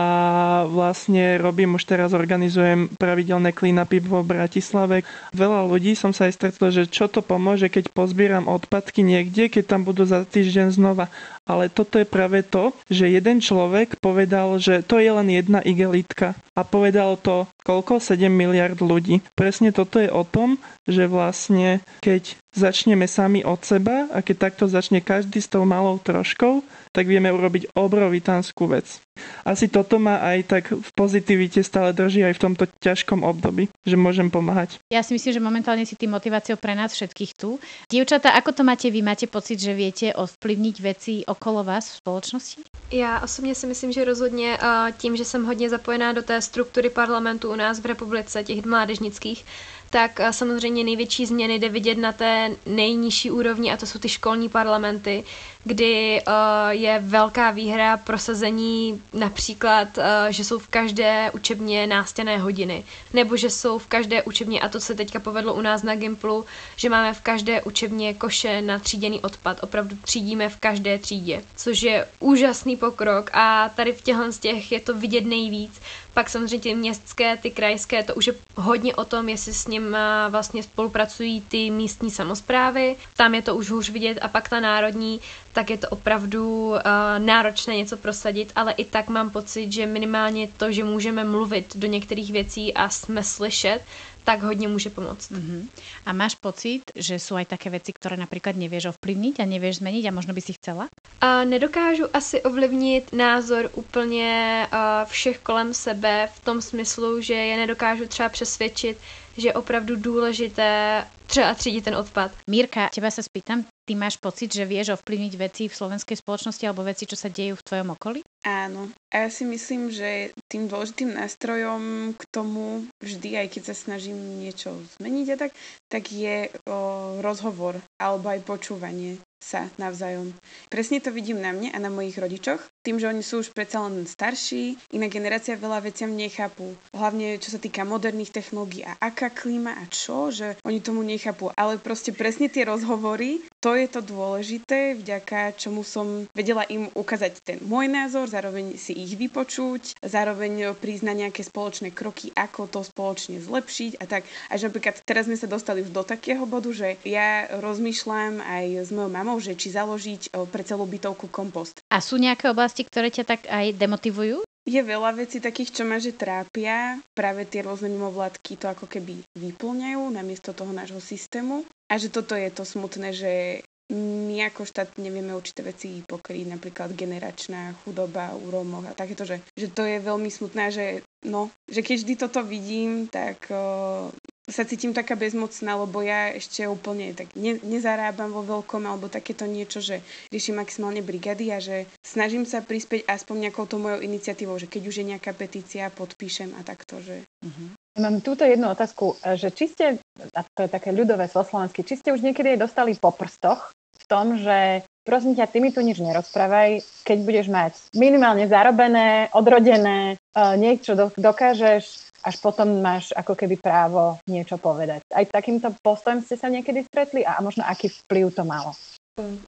vlastne 0.69 1.41
robím 1.41 1.81
už 1.81 1.89
teraz, 1.89 2.13
organizujem 2.13 2.93
pravidelné 2.93 3.57
clean-upy 3.57 3.97
vo 4.05 4.21
Bratislave. 4.21 5.01
Veľa 5.33 5.65
ľudí 5.65 5.97
som 5.97 6.13
sa 6.13 6.29
aj 6.29 6.37
stretol, 6.37 6.69
že 6.69 6.85
čo 6.85 7.09
to 7.09 7.25
pomôže, 7.25 7.73
keď 7.73 7.89
pozbieram 7.89 8.45
odpadky 8.45 9.01
niekde, 9.01 9.49
keď 9.49 9.65
tam 9.65 9.81
budú 9.81 10.05
za 10.05 10.21
týždeň 10.21 10.77
znova. 10.77 11.09
Ale 11.49 11.73
toto 11.73 11.97
je 11.97 12.05
práve 12.05 12.45
to, 12.45 12.69
že 12.93 13.09
jeden 13.09 13.41
človek 13.41 13.97
povedal, 13.97 14.61
že 14.61 14.85
to 14.85 15.01
je 15.01 15.09
len 15.09 15.25
jedna 15.33 15.57
igelitka 15.65 16.37
a 16.53 16.61
povedal 16.61 17.17
to 17.17 17.49
koľko? 17.69 18.01
7 18.01 18.29
miliard 18.33 18.81
ľudí. 18.81 19.21
Presne 19.37 19.69
toto 19.69 20.01
je 20.01 20.09
o 20.09 20.25
tom, 20.25 20.57
že 20.89 21.05
vlastne 21.05 21.85
keď 22.01 22.33
začneme 22.53 23.05
sami 23.05 23.45
od 23.45 23.61
seba 23.61 24.09
a 24.09 24.25
keď 24.25 24.49
takto 24.49 24.65
začne 24.65 25.05
každý 25.05 25.37
s 25.37 25.49
tou 25.53 25.69
malou 25.69 26.01
troškou, 26.01 26.65
tak 26.95 27.05
vieme 27.05 27.29
urobiť 27.29 27.75
obrovitanskú 27.75 28.71
vec. 28.71 29.03
Asi 29.43 29.67
toto 29.67 29.99
ma 29.99 30.23
aj 30.23 30.39
tak 30.47 30.63
v 30.71 30.89
pozitivite 30.95 31.59
stále 31.59 31.91
drží 31.91 32.23
aj 32.23 32.39
v 32.39 32.43
tomto 32.49 32.65
ťažkom 32.79 33.27
období, 33.27 33.67
že 33.83 33.99
môžem 33.99 34.31
pomáhať. 34.31 34.79
Ja 34.87 35.03
si 35.03 35.11
myslím, 35.11 35.33
že 35.35 35.41
momentálne 35.43 35.83
si 35.83 35.99
tým 35.99 36.15
motiváciou 36.15 36.55
pre 36.55 36.71
nás 36.71 36.95
všetkých 36.95 37.35
tu. 37.35 37.59
Dievčatá, 37.91 38.31
ako 38.31 38.55
to 38.55 38.63
máte 38.63 38.87
vy? 38.87 39.03
Máte 39.03 39.27
pocit, 39.27 39.59
že 39.59 39.75
viete 39.75 40.15
ovplyvniť 40.15 40.75
veci 40.79 41.13
okolo 41.27 41.49
okolo 41.49 41.63
vás 41.63 41.89
v 41.89 41.95
společnosti? 41.95 42.61
Já 42.91 43.19
osobně 43.19 43.55
si 43.55 43.67
myslím, 43.67 43.91
že 43.91 44.05
rozhodně 44.05 44.57
tím, 44.97 45.17
že 45.17 45.25
jsem 45.25 45.45
hodně 45.45 45.69
zapojená 45.69 46.13
do 46.13 46.21
té 46.23 46.41
struktury 46.41 46.89
parlamentu 46.89 47.51
u 47.51 47.55
nás 47.55 47.79
v 47.79 47.85
republice, 47.85 48.43
těch 48.43 48.65
mládežnických, 48.65 49.45
tak 49.89 50.19
samozřejmě 50.31 50.83
největší 50.83 51.25
změny 51.25 51.59
jde 51.59 51.69
vidět 51.69 51.97
na 51.97 52.11
té 52.11 52.49
nejnižší 52.65 53.31
úrovni 53.31 53.71
a 53.71 53.77
to 53.77 53.85
jsou 53.85 53.99
ty 53.99 54.09
školní 54.09 54.49
parlamenty, 54.49 55.23
kdy 55.63 56.21
uh, 56.27 56.33
je 56.69 56.99
velká 56.99 57.51
výhra 57.51 57.97
prosazení 57.97 59.01
například, 59.13 59.97
uh, 59.97 60.03
že 60.29 60.43
jsou 60.43 60.59
v 60.59 60.67
každé 60.67 61.31
učebně 61.33 61.87
nástěné 61.87 62.37
hodiny, 62.37 62.83
nebo 63.13 63.37
že 63.37 63.49
jsou 63.49 63.77
v 63.77 63.87
každé 63.87 64.23
učebně, 64.23 64.59
a 64.61 64.69
to 64.69 64.79
se 64.79 64.95
teďka 64.95 65.19
povedlo 65.19 65.53
u 65.53 65.61
nás 65.61 65.83
na 65.83 65.95
Gimplu, 65.95 66.45
že 66.75 66.89
máme 66.89 67.13
v 67.13 67.21
každé 67.21 67.61
učebně 67.61 68.13
koše 68.13 68.61
na 68.61 68.79
tříděný 68.79 69.19
odpad. 69.21 69.57
Opravdu 69.63 69.95
třídíme 70.01 70.49
v 70.49 70.57
každé 70.59 70.99
třídě, 70.99 71.43
což 71.55 71.81
je 71.81 72.07
úžasný 72.19 72.77
pokrok 72.77 73.29
a 73.33 73.69
tady 73.75 73.93
v 73.93 74.01
těchto 74.01 74.31
z 74.31 74.39
těch 74.39 74.71
je 74.71 74.79
to 74.79 74.93
vidět 74.93 75.25
nejvíc. 75.25 75.81
Pak 76.13 76.29
samozřejmě 76.29 76.59
ty 76.59 76.75
městské, 76.75 77.37
ty 77.37 77.51
krajské, 77.51 78.03
to 78.03 78.15
už 78.15 78.27
je 78.27 78.33
hodně 78.55 78.95
o 78.95 79.05
tom, 79.05 79.29
jestli 79.29 79.53
s 79.53 79.67
ním 79.67 79.97
vlastně 80.29 80.63
spolupracují 80.63 81.41
ty 81.41 81.69
místní 81.71 82.11
samozprávy. 82.11 82.95
Tam 83.17 83.35
je 83.35 83.41
to 83.41 83.55
už 83.55 83.69
hůř 83.69 83.89
vidět 83.89 84.17
a 84.21 84.27
pak 84.27 84.49
ta 84.49 84.59
národní, 84.59 85.19
tak 85.59 85.69
je 85.69 85.77
to 85.77 85.89
opravdu 85.89 86.67
uh, 86.71 86.79
náročné 87.17 87.75
něco 87.75 87.97
prosadit, 87.97 88.51
ale 88.55 88.71
i 88.71 88.85
tak 88.85 89.09
mám 89.09 89.29
pocit, 89.29 89.71
že 89.71 89.85
minimálně 89.85 90.47
to, 90.57 90.71
že 90.71 90.83
můžeme 90.83 91.23
mluvit 91.23 91.77
do 91.77 91.87
některých 91.87 92.31
věcí 92.31 92.73
a 92.73 92.89
jsme 92.89 93.23
slyšet, 93.23 93.79
tak 94.23 94.41
hodně 94.43 94.67
může 94.67 94.89
pomoct. 94.89 95.31
Uh-huh. 95.31 95.67
A 96.05 96.13
máš 96.13 96.35
pocit, 96.35 96.81
že 96.95 97.19
jsou 97.19 97.35
aj 97.35 97.45
také 97.45 97.69
věci, 97.69 97.93
které 97.93 98.17
například 98.17 98.55
nevíš 98.55 98.85
ovplyvnit 98.85 99.39
a 99.39 99.45
nevíš 99.45 99.75
změnit 99.75 100.07
a 100.07 100.11
možno 100.11 100.33
by 100.33 100.41
si 100.41 100.53
chcela? 100.53 100.87
Uh, 101.23 101.49
nedokážu 101.49 102.05
asi 102.13 102.41
ovlivnit 102.41 103.13
názor 103.13 103.69
úplně 103.73 104.67
uh, 104.73 104.79
všech 105.09 105.39
kolem 105.39 105.73
sebe 105.73 106.29
v 106.35 106.39
tom 106.39 106.61
smyslu, 106.61 107.21
že 107.21 107.33
je 107.33 107.57
nedokážu 107.57 108.07
třeba 108.07 108.29
přesvědčit, 108.29 108.97
že 109.39 109.47
je 109.47 109.53
opravdu 109.53 109.95
důležité 109.95 111.03
třeba 111.25 111.53
třídit 111.53 111.83
ten 111.83 111.95
odpad. 111.95 112.31
Mírka, 112.49 112.89
teba 112.95 113.11
se 113.11 113.23
spýtam, 113.23 113.65
ty 113.87 113.95
máš 113.95 114.17
pocit, 114.17 114.53
že 114.53 114.65
vieš 114.65 114.89
ovplyvniť 114.89 115.33
veci 115.37 115.63
v 115.65 115.73
slovenskej 115.73 116.17
spoločnosti 116.17 116.61
alebo 116.65 116.85
veci, 116.85 117.09
čo 117.09 117.17
sa 117.17 117.29
dejú 117.29 117.57
v 117.57 117.65
tvojom 117.65 117.89
okolí? 117.97 118.19
Áno. 118.45 118.89
A 119.13 119.25
ja 119.25 119.29
si 119.33 119.45
myslím, 119.45 119.89
že 119.89 120.33
tým 120.45 120.69
dôležitým 120.69 121.13
nástrojom 121.17 122.13
k 122.13 122.23
tomu 122.29 122.85
vždy, 123.01 123.45
aj 123.45 123.47
keď 123.49 123.61
sa 123.73 123.75
snažím 123.77 124.17
niečo 124.41 124.77
zmeniť 124.97 125.27
a 125.33 125.37
tak, 125.37 125.51
tak 125.89 126.03
je 126.13 126.53
o, 126.69 126.77
rozhovor 127.21 127.81
alebo 127.97 128.29
aj 128.29 128.45
počúvanie 128.45 129.17
sa 129.39 129.71
navzájom. 129.79 130.35
Presne 130.67 130.99
to 130.99 131.09
vidím 131.09 131.39
na 131.39 131.55
mne 131.55 131.71
a 131.71 131.79
na 131.79 131.87
mojich 131.87 132.19
rodičoch. 132.19 132.59
Tým, 132.83 132.99
že 132.99 133.09
oni 133.09 133.23
sú 133.23 133.41
už 133.41 133.55
predsa 133.55 133.81
len 133.87 134.05
starší, 134.05 134.77
iná 134.93 135.07
generácia 135.07 135.57
veľa 135.57 135.83
veciam 135.83 136.11
nechápu. 136.11 136.75
Hlavne 136.93 137.39
čo 137.41 137.55
sa 137.55 137.59
týka 137.59 137.87
moderných 137.87 138.35
technológií 138.35 138.85
a 138.85 138.99
aká 138.99 139.31
klíma 139.31 139.79
a 139.79 139.83
čo, 139.89 140.29
že 140.29 140.59
oni 140.67 140.83
tomu 140.83 141.01
nechápu. 141.01 141.49
Ale 141.55 141.79
proste 141.81 142.13
presne 142.13 142.51
tie 142.51 142.67
rozhovory, 142.67 143.41
to 143.59 143.75
je 143.75 143.87
to 143.91 143.99
dôležité, 143.99 144.95
vďaka 144.95 145.59
čomu 145.59 145.83
som 145.83 146.25
vedela 146.31 146.63
im 146.71 146.87
ukázať 146.95 147.43
ten 147.43 147.57
môj 147.59 147.91
názor, 147.91 148.31
zároveň 148.31 148.79
si 148.79 148.95
ich 148.95 149.19
vypočuť, 149.19 149.99
zároveň 149.99 150.73
priznať 150.79 151.15
nejaké 151.27 151.41
spoločné 151.43 151.91
kroky, 151.91 152.31
ako 152.35 152.71
to 152.71 152.79
spoločne 152.87 153.43
zlepšiť 153.43 153.99
a 153.99 154.05
tak. 154.07 154.23
Až 154.47 154.71
napríklad 154.71 155.03
teraz 155.03 155.27
sme 155.27 155.35
sa 155.35 155.51
dostali 155.51 155.83
už 155.83 155.91
do 155.91 156.07
takého 156.07 156.47
bodu, 156.47 156.71
že 156.71 156.95
ja 157.03 157.51
rozmýšľam 157.59 158.39
aj 158.39 158.65
s 158.87 158.89
mojou 158.95 159.11
mamou, 159.11 159.37
že 159.43 159.59
či 159.59 159.75
založiť 159.75 160.31
pre 160.49 160.63
celú 160.63 160.87
bytovku 160.87 161.27
kompost. 161.27 161.83
A 161.91 161.99
sú 161.99 162.15
nejaké 162.15 162.47
oblasti, 162.47 162.87
ktoré 162.87 163.11
ťa 163.11 163.25
tak 163.27 163.41
aj 163.51 163.75
demotivujú? 163.75 164.48
Je 164.69 164.77
veľa 164.85 165.17
vecí 165.17 165.41
takých, 165.41 165.81
čo 165.81 165.83
ma 165.89 165.97
že 165.97 166.13
trápia. 166.13 167.01
Práve 167.17 167.49
tie 167.49 167.65
rôzne 167.65 167.89
mimovládky 167.89 168.53
to 168.61 168.69
ako 168.69 168.85
keby 168.85 169.17
vyplňajú 169.33 170.13
namiesto 170.13 170.53
toho 170.53 170.69
nášho 170.69 171.01
systému. 171.01 171.65
A 171.89 171.97
že 171.97 172.13
toto 172.13 172.37
je 172.37 172.53
to 172.53 172.61
smutné, 172.61 173.09
že 173.09 173.65
my 173.89 174.45
ako 174.45 174.69
štát 174.69 175.01
nevieme 175.01 175.33
určité 175.33 175.65
veci 175.65 176.05
pokryť, 176.05 176.45
napríklad 176.45 176.93
generačná 176.93 177.73
chudoba 177.81 178.37
u 178.37 178.53
Rómoch 178.53 178.85
a 178.85 178.93
takéto, 178.93 179.25
že, 179.25 179.41
že 179.57 179.73
to 179.73 179.81
je 179.81 179.97
veľmi 179.97 180.29
smutné, 180.29 180.69
že 180.69 180.85
no, 181.25 181.49
že 181.65 181.81
keď 181.81 181.95
vždy 182.05 182.13
toto 182.21 182.45
vidím, 182.45 183.09
tak 183.09 183.49
uh, 183.49 184.13
sa 184.49 184.65
cítim 184.65 184.91
taká 184.91 185.13
bezmocná, 185.13 185.77
lebo 185.77 186.01
ja 186.01 186.33
ešte 186.33 186.65
úplne 186.65 187.13
tak 187.13 187.31
ne, 187.37 187.57
nezarábam 187.61 188.33
vo 188.33 188.41
veľkom 188.41 188.83
alebo 188.85 189.07
takéto 189.07 189.45
niečo, 189.45 189.79
že 189.79 190.01
riešim 190.33 190.57
maximálne 190.57 191.05
brigady 191.05 191.53
a 191.53 191.61
že 191.61 191.85
snažím 192.01 192.43
sa 192.43 192.65
prispieť 192.65 193.05
aspoň 193.05 193.49
nejakou 193.49 193.65
to 193.69 193.77
mojou 193.77 194.01
iniciatívou, 194.01 194.57
že 194.57 194.67
keď 194.67 194.81
už 194.89 194.95
je 195.01 195.09
nejaká 195.15 195.31
petícia, 195.37 195.93
podpíšem 195.93 196.53
a 196.57 196.61
takto, 196.65 196.99
že... 196.99 197.23
Uh-huh. 197.45 197.69
Mám 197.99 198.23
túto 198.23 198.47
jednu 198.47 198.69
otázku, 198.71 199.17
že 199.35 199.51
či 199.51 199.65
ste, 199.71 199.85
a 200.33 200.41
to 200.45 200.65
je 200.65 200.69
také 200.71 200.95
ľudové 200.95 201.27
slovensky, 201.27 201.83
či 201.83 201.99
ste 201.99 202.15
už 202.15 202.23
niekedy 202.23 202.55
dostali 202.55 202.95
po 202.95 203.11
prstoch 203.11 203.75
v 203.99 204.03
tom, 204.07 204.39
že 204.39 204.87
prosím 205.03 205.35
ťa, 205.35 205.49
ty 205.51 205.57
mi 205.59 205.73
tu 205.73 205.81
nič 205.81 205.99
nerozprávaj, 205.99 206.85
keď 207.03 207.17
budeš 207.25 207.47
mať 207.49 207.73
minimálne 207.97 208.45
zarobené, 208.47 209.33
odrodené, 209.33 210.15
e, 210.15 210.39
niečo 210.55 210.95
dokážeš, 211.17 212.08
až 212.23 212.35
potom 212.43 212.81
máš 212.81 213.11
ako 213.15 213.35
keby 213.35 213.59
právo 213.59 214.19
niečo 214.27 214.57
povedať. 214.59 215.01
Aj 215.11 215.25
takýmto 215.27 215.73
postojem 215.83 216.21
ste 216.23 216.35
sa 216.35 216.51
niekedy 216.51 216.83
stretli 216.85 217.23
a 217.25 217.39
možno 217.39 217.63
aký 217.65 217.89
vplyv 217.89 218.35
to 218.35 218.43
malo? 218.45 218.75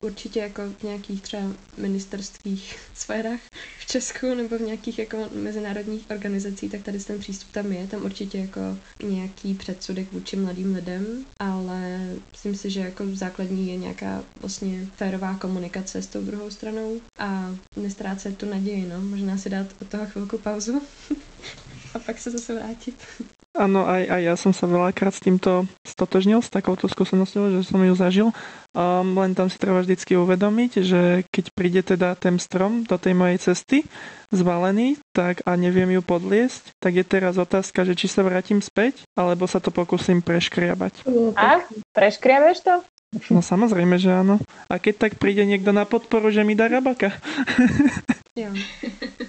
Určitě 0.02 0.40
jako 0.40 0.62
v 0.80 0.84
nějakých 0.84 1.22
třeba 1.22 1.44
ministerských 1.78 2.80
sférách 2.96 3.40
v 3.80 3.86
Česku 3.86 4.36
nebo 4.36 4.58
v 4.58 4.62
nějakých 4.62 5.00
jako 5.00 5.18
mezinárodních 5.34 6.10
organizacích, 6.10 6.72
tak 6.72 6.82
tady 6.82 7.00
ten 7.00 7.20
přístup 7.20 7.52
tam 7.52 7.72
je. 7.72 7.88
Tam 7.88 8.06
určitě 8.06 8.38
jako 8.38 8.62
nějaký 9.04 9.54
předsudek 9.54 10.12
vůči 10.12 10.36
mladým 10.36 10.76
lidem, 10.76 11.26
ale 11.40 12.00
myslím 12.32 12.56
si, 12.56 12.70
že 12.70 12.80
jako 12.80 13.04
základní 13.14 13.68
je 13.68 13.76
nějaká 13.76 14.24
vlastně 14.42 14.88
férová 14.96 15.36
komunikace 15.36 16.02
s 16.02 16.08
tou 16.08 16.22
druhou 16.22 16.50
stranou 16.50 17.02
a 17.20 17.56
nestrácet 17.76 18.38
tu 18.38 18.46
naději, 18.46 18.86
no. 18.86 19.02
Možná 19.02 19.38
si 19.38 19.50
dát 19.50 19.68
od 19.82 19.88
toho 19.88 20.06
chvilku 20.06 20.38
pauzu 20.38 20.82
a 21.92 21.98
pak 22.00 22.18
sa 22.18 22.32
zase 22.32 22.56
vrátiť. 22.56 22.96
Áno, 23.52 23.84
aj, 23.84 24.08
aj 24.08 24.22
ja 24.24 24.36
som 24.40 24.56
sa 24.56 24.64
veľakrát 24.64 25.12
s 25.12 25.20
týmto 25.20 25.68
stotožnil, 25.84 26.40
s 26.40 26.48
takouto 26.48 26.88
skúsenosťou, 26.88 27.60
že 27.60 27.68
som 27.68 27.84
ju 27.84 27.92
zažil. 28.00 28.28
Um, 28.72 29.12
len 29.20 29.36
tam 29.36 29.52
si 29.52 29.60
treba 29.60 29.84
vždycky 29.84 30.16
uvedomiť, 30.16 30.72
že 30.80 31.02
keď 31.28 31.46
príde 31.52 31.84
teda 31.84 32.16
ten 32.16 32.40
strom 32.40 32.88
do 32.88 32.96
tej 32.96 33.12
mojej 33.12 33.52
cesty 33.52 33.84
zvalený, 34.32 34.96
tak 35.12 35.44
a 35.44 35.60
neviem 35.60 35.92
ju 35.92 36.00
podliesť, 36.00 36.80
tak 36.80 36.96
je 36.96 37.04
teraz 37.04 37.36
otázka, 37.36 37.84
že 37.84 38.00
či 38.00 38.08
sa 38.08 38.24
vrátim 38.24 38.64
späť, 38.64 39.04
alebo 39.20 39.44
sa 39.52 39.60
to 39.60 39.68
pokúsim 39.68 40.24
preškriabať. 40.24 41.04
A? 41.36 41.68
Preškriabeš 41.92 42.64
to? 42.64 42.76
No 43.28 43.44
samozrejme, 43.44 44.00
že 44.00 44.16
áno. 44.16 44.40
A 44.72 44.80
keď 44.80 45.12
tak 45.12 45.20
príde 45.20 45.44
niekto 45.44 45.76
na 45.76 45.84
podporu, 45.84 46.32
že 46.32 46.48
mi 46.48 46.56
dá 46.56 46.72
rabaka. 46.72 47.12
Jo, 48.32 48.48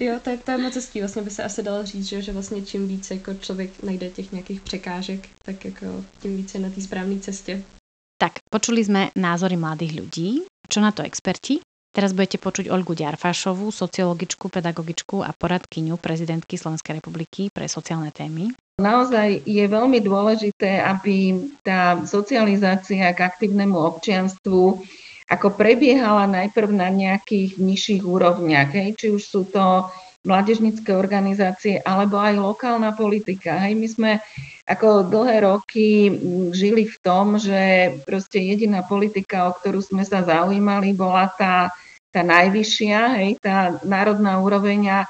jo 0.05 0.21
to, 0.23 0.31
je, 0.31 0.39
to 0.39 0.51
je 0.51 0.59
moc 0.59 0.75
hezký. 0.75 1.01
Vlastně 1.01 1.23
by 1.23 1.31
se 1.31 1.43
asi 1.45 1.63
dalo 1.63 1.87
říct, 1.87 2.07
že, 2.07 2.23
že 2.23 2.33
vlastně 2.33 2.63
čím 2.63 2.89
víc 2.89 3.11
jako 3.11 3.35
člověk 3.35 3.83
najde 3.83 4.11
těch 4.11 4.33
nějakých 4.33 4.61
překážek, 4.61 5.29
tak 5.45 5.65
jako 5.65 6.05
tím 6.23 6.37
více 6.37 6.59
na 6.59 6.71
té 6.71 6.81
správné 6.81 7.21
cestě. 7.21 7.63
Tak, 8.23 8.39
počuli 8.55 8.87
sme 8.87 9.11
názory 9.19 9.59
mladých 9.59 9.99
ľudí. 9.99 10.47
Čo 10.71 10.79
na 10.79 10.95
to 10.95 11.03
experti? 11.03 11.59
Teraz 11.91 12.15
budete 12.15 12.39
počuť 12.39 12.71
Olgu 12.71 12.95
Ďarfášovú, 12.95 13.75
sociologičku, 13.75 14.47
pedagogičku 14.47 15.27
a 15.27 15.35
poradkyňu 15.35 15.99
prezidentky 15.99 16.55
Slovenskej 16.55 17.03
republiky 17.03 17.51
pre 17.51 17.67
sociálne 17.67 18.15
témy. 18.15 18.55
Naozaj 18.79 19.45
je 19.45 19.65
veľmi 19.67 19.99
dôležité, 20.01 20.81
aby 20.81 21.51
tá 21.61 22.01
socializácia 22.07 23.13
k 23.13 23.21
aktívnemu 23.27 23.75
občianstvu 23.75 24.87
ako 25.33 25.57
prebiehala 25.57 26.29
najprv 26.29 26.69
na 26.77 26.93
nejakých 26.93 27.57
nižších 27.57 28.03
úrovniach, 28.05 28.77
hej, 28.77 28.93
či 29.01 29.07
už 29.09 29.23
sú 29.25 29.49
to 29.49 29.89
mládežnické 30.23 30.95
organizácie 30.95 31.83
alebo 31.83 32.21
aj 32.21 32.39
lokálna 32.39 32.95
politika. 32.95 33.59
Hej, 33.59 33.75
my 33.75 33.89
sme 33.89 34.11
ako 34.69 35.09
dlhé 35.11 35.43
roky 35.43 36.13
žili 36.55 36.87
v 36.87 36.97
tom, 37.03 37.41
že 37.41 37.91
proste 38.07 38.39
jediná 38.39 38.87
politika, 38.87 39.51
o 39.51 39.57
ktorú 39.57 39.83
sme 39.83 40.07
sa 40.07 40.23
zaujímali, 40.23 40.95
bola 40.95 41.27
tá, 41.35 41.75
tá 42.15 42.23
najvyššia, 42.23 42.99
hej, 43.19 43.31
tá 43.43 43.83
národná 43.83 44.39
úroveň 44.39 44.81
a 44.95 45.01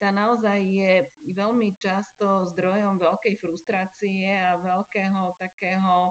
tá 0.00 0.10
naozaj 0.10 0.58
je 0.66 0.92
veľmi 1.30 1.78
často 1.78 2.48
zdrojom 2.50 2.98
veľkej 2.98 3.38
frustrácie 3.38 4.34
a 4.34 4.58
veľkého 4.58 5.36
takého 5.38 6.10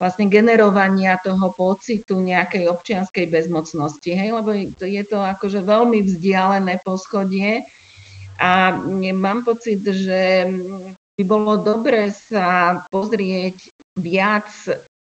vlastne 0.00 0.32
generovania 0.32 1.20
toho 1.20 1.52
pocitu 1.52 2.24
nejakej 2.24 2.72
občianskej 2.72 3.28
bezmocnosti, 3.28 4.08
hej, 4.08 4.32
lebo 4.32 4.56
je 4.80 5.04
to 5.04 5.20
akože 5.20 5.60
veľmi 5.60 6.00
vzdialené 6.00 6.80
poschodie 6.80 7.68
a 8.40 8.72
mám 9.12 9.44
pocit, 9.44 9.84
že 9.84 10.48
by 11.20 11.24
bolo 11.28 11.60
dobre 11.60 12.08
sa 12.16 12.80
pozrieť 12.88 13.68
viac 14.00 14.48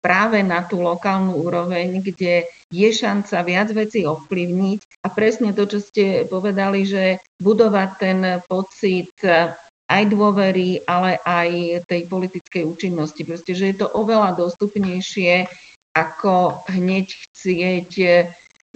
práve 0.01 0.41
na 0.41 0.65
tú 0.65 0.81
lokálnu 0.81 1.45
úroveň, 1.45 2.01
kde 2.01 2.49
je 2.73 2.89
šanca 2.89 3.37
viac 3.43 3.69
vecí 3.75 4.09
ovplyvniť. 4.09 5.03
A 5.05 5.13
presne 5.13 5.51
to, 5.53 5.69
čo 5.69 5.83
ste 5.83 6.25
povedali, 6.31 6.89
že 6.89 7.21
budovať 7.43 7.91
ten 7.99 8.19
pocit 8.47 9.13
aj 9.87 10.03
dôvery, 10.11 10.83
ale 10.85 11.23
aj 11.23 11.83
tej 11.87 12.11
politickej 12.11 12.63
účinnosti. 12.67 13.23
Proste, 13.23 13.55
že 13.55 13.71
je 13.71 13.77
to 13.83 13.87
oveľa 13.87 14.35
dostupnejšie, 14.35 15.47
ako 15.95 16.67
hneď 16.69 17.07
chcieť 17.15 17.93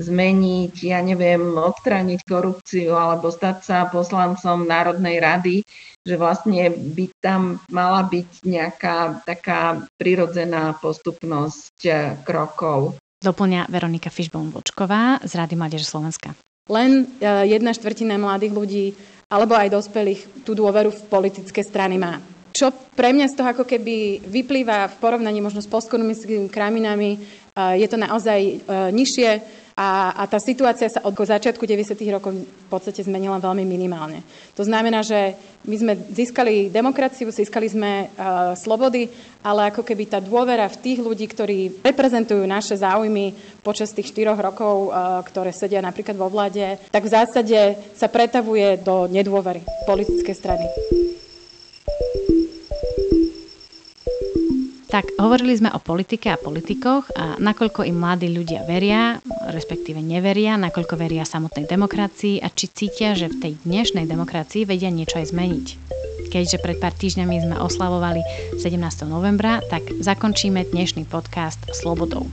zmeniť, 0.01 0.75
ja 0.81 1.05
neviem, 1.05 1.53
odstrániť 1.61 2.25
korupciu 2.25 2.97
alebo 2.97 3.29
stať 3.29 3.57
sa 3.61 3.79
poslancom 3.93 4.65
Národnej 4.65 5.21
rady, 5.21 5.57
že 6.01 6.17
vlastne 6.17 6.73
by 6.73 7.13
tam 7.21 7.61
mala 7.69 8.09
byť 8.09 8.49
nejaká 8.49 9.21
taká 9.29 9.85
prirodzená 10.01 10.73
postupnosť 10.81 11.79
eh, 11.85 12.17
krokov. 12.25 12.97
Doplňa 13.21 13.69
Veronika 13.69 14.09
Fišbon-Vočková 14.09 15.21
z 15.21 15.33
Rady 15.37 15.55
Mládeže 15.61 15.85
Slovenska. 15.85 16.33
Len 16.73 17.05
eh, 17.21 17.45
jedna 17.53 17.77
štvrtina 17.77 18.17
mladých 18.17 18.53
ľudí 18.57 18.87
alebo 19.31 19.55
aj 19.55 19.71
dospelých 19.71 20.43
tú 20.43 20.59
dôveru 20.59 20.91
v 20.91 21.07
politické 21.07 21.63
strany 21.63 21.97
má. 21.97 22.19
Čo 22.51 22.75
pre 22.99 23.15
mňa 23.15 23.31
z 23.31 23.37
toho 23.39 23.49
ako 23.55 23.65
keby 23.65 24.27
vyplýva 24.27 24.91
v 24.91 24.99
porovnaní 24.99 25.39
možno 25.39 25.63
s 25.63 25.71
postkomunistickými 25.71 26.51
krajinami, 26.51 27.17
eh, 27.17 27.79
je 27.79 27.87
to 27.87 27.97
naozaj 27.97 28.41
nižšie 28.91 29.31
a, 29.81 30.13
a 30.13 30.29
tá 30.29 30.37
situácia 30.37 30.93
sa 30.93 31.01
od 31.09 31.17
začiatku 31.17 31.65
90. 31.65 31.97
rokov 32.13 32.37
v 32.37 32.69
podstate 32.69 33.01
zmenila 33.01 33.41
veľmi 33.41 33.65
minimálne. 33.65 34.21
To 34.53 34.61
znamená, 34.61 35.01
že 35.01 35.41
my 35.65 35.77
sme 35.81 35.93
získali 36.13 36.69
demokraciu, 36.69 37.33
získali 37.33 37.65
sme 37.65 38.13
uh, 38.13 38.53
slobody, 38.61 39.09
ale 39.41 39.73
ako 39.73 39.81
keby 39.81 40.05
tá 40.05 40.21
dôvera 40.21 40.69
v 40.69 40.81
tých 40.85 41.01
ľudí, 41.01 41.25
ktorí 41.25 41.81
reprezentujú 41.81 42.45
naše 42.45 42.77
záujmy 42.77 43.33
počas 43.65 43.97
tých 43.97 44.13
štyroch 44.13 44.37
rokov, 44.37 44.93
uh, 44.93 45.25
ktoré 45.25 45.49
sedia 45.49 45.81
napríklad 45.81 46.13
vo 46.13 46.29
vláde, 46.29 46.77
tak 46.93 47.09
v 47.09 47.15
zásade 47.17 47.61
sa 47.97 48.13
pretavuje 48.13 48.77
do 48.85 49.09
nedôvery 49.09 49.65
politickej 49.89 50.37
strany. 50.37 50.69
Tak, 54.91 55.23
hovorili 55.23 55.55
sme 55.55 55.71
o 55.71 55.79
politike 55.79 56.35
a 56.35 56.41
politikoch 56.41 57.15
a 57.15 57.39
nakoľko 57.39 57.87
im 57.87 57.95
mladí 57.95 58.27
ľudia 58.27 58.67
veria, 58.67 59.23
respektíve 59.47 60.03
neveria, 60.03 60.59
nakoľko 60.59 60.99
veria 60.99 61.23
samotnej 61.23 61.71
demokracii 61.71 62.43
a 62.43 62.51
či 62.51 62.67
cítia, 62.67 63.15
že 63.15 63.31
v 63.31 63.39
tej 63.39 63.53
dnešnej 63.63 64.11
demokracii 64.11 64.67
vedia 64.67 64.91
niečo 64.91 65.23
aj 65.23 65.31
zmeniť. 65.31 65.67
Keďže 66.35 66.59
pred 66.59 66.83
pár 66.83 66.91
týždňami 66.99 67.39
sme 67.39 67.57
oslavovali 67.63 68.19
17. 68.59 69.07
novembra, 69.07 69.63
tak 69.71 69.87
zakončíme 70.03 70.67
dnešný 70.75 71.07
podcast 71.07 71.63
Slobodou. 71.71 72.27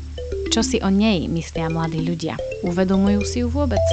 Čo 0.50 0.66
si 0.66 0.82
o 0.82 0.90
nej 0.90 1.30
myslia 1.30 1.70
mladí 1.70 2.02
ľudia? 2.02 2.42
Uvedomujú 2.66 3.22
si 3.22 3.46
ju 3.46 3.54
vôbec? 3.54 3.86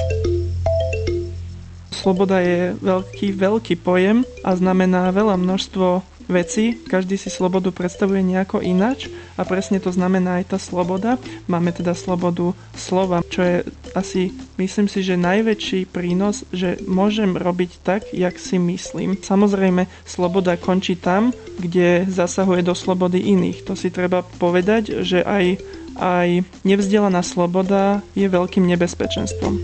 Sloboda 1.92 2.40
je 2.40 2.72
veľký, 2.80 3.36
veľký 3.36 3.76
pojem 3.84 4.24
a 4.40 4.56
znamená 4.56 5.12
veľa 5.12 5.36
množstvo 5.36 6.13
veci, 6.26 6.76
každý 6.76 7.20
si 7.20 7.28
slobodu 7.28 7.70
predstavuje 7.70 8.24
nejako 8.24 8.64
inač 8.64 9.08
a 9.36 9.44
presne 9.44 9.80
to 9.80 9.92
znamená 9.92 10.40
aj 10.42 10.56
tá 10.56 10.58
sloboda. 10.58 11.20
Máme 11.50 11.70
teda 11.74 11.92
slobodu 11.92 12.56
slova, 12.74 13.20
čo 13.28 13.40
je 13.42 13.56
asi, 13.92 14.32
myslím 14.56 14.88
si, 14.88 15.04
že 15.04 15.20
najväčší 15.20 15.90
prínos, 15.90 16.48
že 16.50 16.80
môžem 16.88 17.36
robiť 17.36 17.70
tak, 17.84 18.02
jak 18.10 18.36
si 18.40 18.56
myslím. 18.56 19.20
Samozrejme, 19.20 19.86
sloboda 20.08 20.56
končí 20.56 20.96
tam, 20.96 21.30
kde 21.60 22.08
zasahuje 22.08 22.64
do 22.64 22.74
slobody 22.74 23.20
iných. 23.20 23.64
To 23.68 23.74
si 23.76 23.92
treba 23.92 24.24
povedať, 24.40 25.04
že 25.04 25.22
aj, 25.22 25.60
aj 26.00 26.28
nevzdelaná 26.66 27.22
sloboda 27.22 28.02
je 28.16 28.26
veľkým 28.26 28.64
nebezpečenstvom 28.64 29.60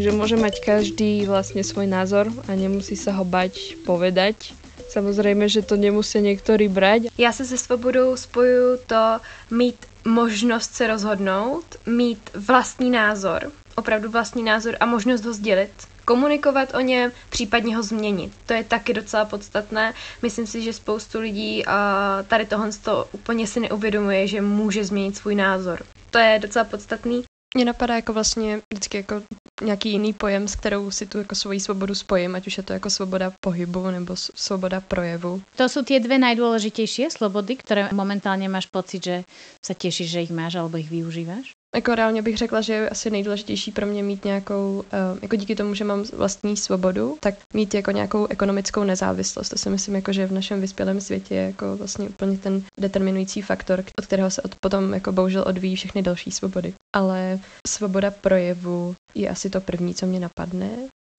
že 0.00 0.16
môže 0.16 0.40
mať 0.40 0.64
každý 0.64 1.28
vlastne 1.28 1.60
svoj 1.60 1.84
názor 1.84 2.32
a 2.48 2.56
nemusí 2.56 2.96
sa 2.96 3.12
ho 3.20 3.24
bať 3.26 3.76
povedať 3.84 4.56
Samozřejmě, 4.90 5.48
že 5.48 5.62
to 5.62 5.76
nemusí 5.76 6.20
některý 6.20 6.68
brať. 6.68 7.02
Já 7.18 7.32
se 7.32 7.44
se 7.44 7.58
svobodou 7.58 8.16
spojuju 8.16 8.78
to 8.86 9.18
mít 9.50 9.86
možnost 10.04 10.74
se 10.74 10.86
rozhodnout, 10.86 11.64
mít 11.86 12.30
vlastní 12.34 12.90
názor, 12.90 13.52
opravdu 13.76 14.10
vlastní 14.10 14.42
názor 14.42 14.76
a 14.80 14.86
možnost 14.86 15.24
ho 15.24 15.32
sdělit 15.32 15.70
komunikovat 16.04 16.74
o 16.74 16.80
něm, 16.80 17.12
případně 17.28 17.76
ho 17.76 17.82
změnit. 17.82 18.32
To 18.46 18.52
je 18.52 18.64
taky 18.64 18.94
docela 18.94 19.24
podstatné. 19.24 19.94
Myslím 20.22 20.46
si, 20.46 20.62
že 20.62 20.72
spoustu 20.72 21.20
lidí 21.20 21.66
a 21.66 22.18
tady 22.28 22.46
tohle 22.46 22.70
to 22.84 23.08
úplně 23.12 23.46
si 23.46 23.60
neuvědomuje, 23.60 24.26
že 24.26 24.40
může 24.40 24.84
změnit 24.84 25.16
svůj 25.16 25.34
názor. 25.34 25.82
To 26.10 26.18
je 26.18 26.38
docela 26.38 26.64
podstatný. 26.64 27.29
Mně 27.54 27.64
napadá 27.64 27.96
jako 27.96 28.12
vlastně 28.12 28.60
vždycky 28.72 28.96
jako 28.96 29.22
nějaký 29.62 29.90
jiný 29.90 30.12
pojem, 30.12 30.48
s 30.48 30.54
kterou 30.54 30.90
si 30.90 31.06
tu 31.06 31.18
jako 31.18 31.34
svoji 31.34 31.60
svobodu 31.60 31.94
spojím, 31.94 32.34
ať 32.34 32.46
už 32.46 32.56
je 32.56 32.62
to 32.62 32.72
jako 32.72 32.90
svoboda 32.90 33.32
pohybu 33.40 33.90
nebo 33.90 34.16
svoboda 34.16 34.80
projevu. 34.80 35.42
To 35.56 35.68
jsou 35.68 35.82
ty 35.82 36.00
dvě 36.00 36.18
nejdůležitější 36.18 37.10
slobody, 37.10 37.56
které 37.56 37.88
momentálně 37.92 38.48
máš 38.48 38.66
pocit, 38.66 39.04
že 39.04 39.24
se 39.66 39.74
těšíš, 39.74 40.10
že 40.10 40.22
ich 40.22 40.30
máš 40.30 40.54
alebo 40.54 40.76
ich 40.76 40.90
využíváš? 40.90 41.52
Jako 41.74 41.94
reálně 41.94 42.22
bych 42.22 42.36
řekla, 42.36 42.60
že 42.60 42.72
je 42.72 42.88
asi 42.88 43.10
nejdůležitější 43.10 43.72
pro 43.72 43.86
mě 43.86 44.02
mít 44.02 44.24
nějakou, 44.24 44.84
eh, 44.92 45.18
jako 45.22 45.36
díky 45.36 45.56
tomu, 45.56 45.74
že 45.74 45.84
mám 45.84 46.02
vlastní 46.02 46.56
svobodu, 46.56 47.16
tak 47.20 47.34
mít 47.54 47.74
jako 47.74 47.90
nějakou 47.90 48.26
ekonomickou 48.26 48.84
nezávislost. 48.84 49.48
To 49.48 49.58
si 49.58 49.70
myslím, 49.70 49.94
jako, 49.94 50.12
že 50.12 50.26
v 50.26 50.32
našem 50.32 50.60
vyspělém 50.60 51.00
světě 51.00 51.34
je 51.34 51.42
jako 51.42 51.76
vlastně 51.76 52.08
úplně 52.08 52.38
ten 52.38 52.62
determinující 52.80 53.42
faktor, 53.42 53.84
od 53.98 54.06
kterého 54.06 54.30
se 54.30 54.42
od, 54.42 54.54
potom 54.62 54.94
jako 54.94 55.12
bohužel 55.12 55.44
odvíjí 55.46 55.76
všechny 55.76 56.02
další 56.02 56.30
svobody. 56.30 56.74
Ale 56.96 57.40
svoboda 57.66 58.10
projevu 58.10 58.94
je 59.14 59.28
asi 59.28 59.50
to 59.50 59.60
první, 59.60 59.94
co 59.94 60.06
mě 60.06 60.20
napadne 60.20 60.70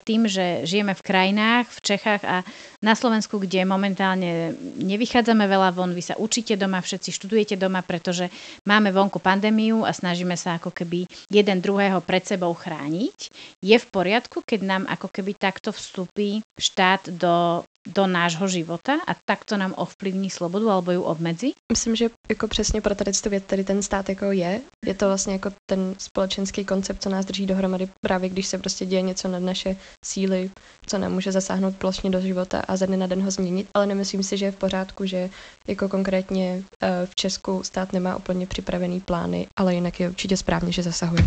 tým, 0.02 0.28
že 0.28 0.66
žijeme 0.68 0.98
v 0.98 1.06
krajinách, 1.06 1.70
v 1.72 1.80
Čechách 1.82 2.24
a 2.26 2.42
na 2.82 2.94
Slovensku, 2.98 3.38
kde 3.38 3.64
momentálne 3.64 4.58
nevychádzame 4.82 5.46
veľa 5.46 5.70
von, 5.72 5.94
vy 5.94 6.04
sa 6.04 6.16
učíte 6.18 6.58
doma, 6.58 6.82
všetci 6.82 7.10
študujete 7.14 7.56
doma, 7.56 7.86
pretože 7.86 8.28
máme 8.66 8.90
vonku 8.90 9.22
pandémiu 9.22 9.86
a 9.86 9.94
snažíme 9.94 10.34
sa 10.34 10.58
ako 10.58 10.74
keby 10.74 11.06
jeden 11.30 11.62
druhého 11.62 12.02
pred 12.02 12.26
sebou 12.26 12.52
chrániť. 12.58 13.18
Je 13.62 13.78
v 13.78 13.88
poriadku, 13.88 14.42
keď 14.42 14.60
nám 14.66 14.84
ako 14.90 15.08
keby 15.14 15.38
takto 15.38 15.70
vstúpi 15.70 16.42
štát 16.58 17.08
do 17.14 17.64
do 17.88 18.08
nášho 18.08 18.48
života 18.48 18.94
a 19.08 19.15
takto 19.26 19.58
nám 19.58 19.74
ovplyvní 19.78 20.30
slobodu 20.30 20.70
alebo 20.70 20.91
ju 20.91 21.02
obmedzi? 21.02 21.52
Myslím, 21.72 21.96
že 21.96 22.10
jako 22.30 22.48
přesně 22.48 22.82
pro 22.82 22.96
tady 22.96 23.12
tu 23.12 23.30
tady 23.39 23.63
ten 23.63 23.84
stát 23.84 24.10
jako 24.10 24.26
je. 24.26 24.62
Je 24.86 24.94
to 24.94 25.08
vlastně 25.08 25.34
jako 25.34 25.50
ten 25.70 25.96
společenský 25.98 26.65
koncept, 26.65 27.04
co 27.04 27.10
nás 27.10 27.26
drží 27.26 27.46
dohromady 27.46 27.89
právě 28.02 28.30
když 28.30 28.48
se 28.48 28.58
prostě 28.58 28.86
děje 28.86 29.02
něco 29.02 29.28
nad 29.28 29.39
naše 29.39 29.76
síly, 30.06 30.50
co 30.86 30.98
nám 30.98 31.12
může 31.13 31.32
zasáhnout 31.32 31.76
plošně 31.76 32.10
do 32.10 32.22
života 32.22 32.60
a 32.67 32.76
ze 32.76 32.88
dne 32.88 32.98
na 32.98 33.08
den 33.08 33.24
ho 33.24 33.32
změnit, 33.32 33.67
ale 33.74 33.86
nemyslím 33.86 34.24
si, 34.24 34.38
že 34.38 34.46
je 34.46 34.52
v 34.52 34.56
pořádku, 34.56 35.06
že 35.06 35.30
jako 35.67 35.89
konkrétně 35.89 36.63
eh, 36.84 37.06
v 37.06 37.15
Česku 37.15 37.63
stát 37.63 37.94
nemá 37.94 38.15
úplně 38.15 38.48
připravený 38.48 39.00
plány, 39.00 39.48
ale 39.60 39.76
jinak 39.76 40.00
je 40.00 40.10
určitě 40.10 40.38
správně, 40.38 40.72
že 40.72 40.84
zasahuje. 40.84 41.22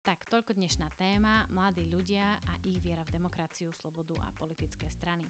Tak, 0.00 0.32
toľko 0.32 0.56
dnešná 0.56 0.88
téma, 0.96 1.44
mladí 1.52 1.84
ľudia 1.84 2.40
a 2.40 2.56
ich 2.64 2.80
viera 2.80 3.04
v 3.04 3.20
demokraciu, 3.20 3.68
slobodu 3.68 4.16
a 4.24 4.32
politické 4.32 4.88
strany. 4.88 5.28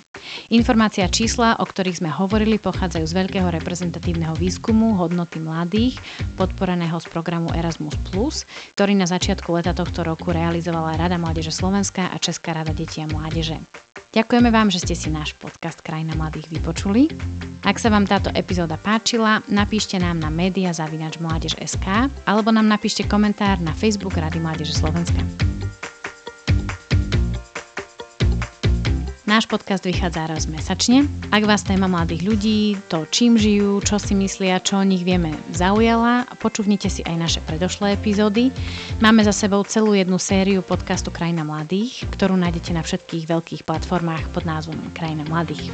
Informácia 0.54 1.10
čísla, 1.10 1.58
o 1.58 1.66
ktorých 1.66 1.98
sme 1.98 2.06
hovorili, 2.06 2.54
pochádzajú 2.54 3.02
z 3.02 3.16
veľkého 3.18 3.50
reprezentatívneho 3.50 4.30
výskumu 4.38 4.94
hodnoty 4.94 5.42
mladých, 5.42 5.98
podporeného 6.38 7.02
z 7.02 7.06
programu 7.10 7.50
Erasmus+, 7.50 7.98
ktorý 8.78 8.94
na 8.94 9.10
začiatku 9.10 9.50
leta 9.58 9.74
tohto 9.74 10.06
roku 10.06 10.30
realizovala 10.30 10.94
Rada 10.94 11.18
Mládeže 11.18 11.50
Slovenska 11.50 12.06
a 12.06 12.22
Česká 12.22 12.54
rada 12.54 12.70
detí 12.70 13.02
a 13.02 13.10
mládeže. 13.10 13.58
Ďakujeme 14.14 14.54
vám, 14.54 14.70
že 14.70 14.86
ste 14.86 14.94
si 14.94 15.10
náš 15.10 15.34
podcast 15.34 15.82
Krajina 15.82 16.14
mladých 16.14 16.46
vypočuli. 16.46 17.10
Ak 17.70 17.78
sa 17.78 17.86
vám 17.86 18.02
táto 18.02 18.34
epizóda 18.34 18.74
páčila, 18.74 19.46
napíšte 19.46 19.94
nám 19.94 20.18
na 20.18 20.26
SK 21.54 22.10
alebo 22.26 22.50
nám 22.50 22.66
napíšte 22.66 23.06
komentár 23.06 23.62
na 23.62 23.70
Facebook 23.70 24.18
Rady 24.18 24.42
Mládeže 24.42 24.74
Slovenska. 24.74 25.22
Náš 29.22 29.46
podcast 29.46 29.86
vychádza 29.86 30.26
raz 30.26 30.50
mesačne. 30.50 31.06
Ak 31.30 31.46
vás 31.46 31.62
téma 31.62 31.86
mladých 31.86 32.26
ľudí, 32.26 32.74
to 32.90 33.06
čím 33.06 33.38
žijú, 33.38 33.78
čo 33.86 34.02
si 34.02 34.18
myslia, 34.18 34.58
čo 34.58 34.82
o 34.82 34.82
nich 34.82 35.06
vieme, 35.06 35.30
zaujala, 35.54 36.26
počúvnite 36.42 36.90
si 36.90 37.06
aj 37.06 37.14
naše 37.14 37.40
predošlé 37.46 37.94
epizódy. 37.94 38.50
Máme 38.98 39.22
za 39.22 39.30
sebou 39.30 39.62
celú 39.62 39.94
jednu 39.94 40.18
sériu 40.18 40.66
podcastu 40.66 41.14
Krajina 41.14 41.46
mladých, 41.46 42.02
ktorú 42.18 42.34
nájdete 42.34 42.74
na 42.74 42.82
všetkých 42.82 43.30
veľkých 43.30 43.62
platformách 43.62 44.26
pod 44.34 44.42
názvom 44.42 44.90
Krajina 44.90 45.22
mladých. 45.30 45.70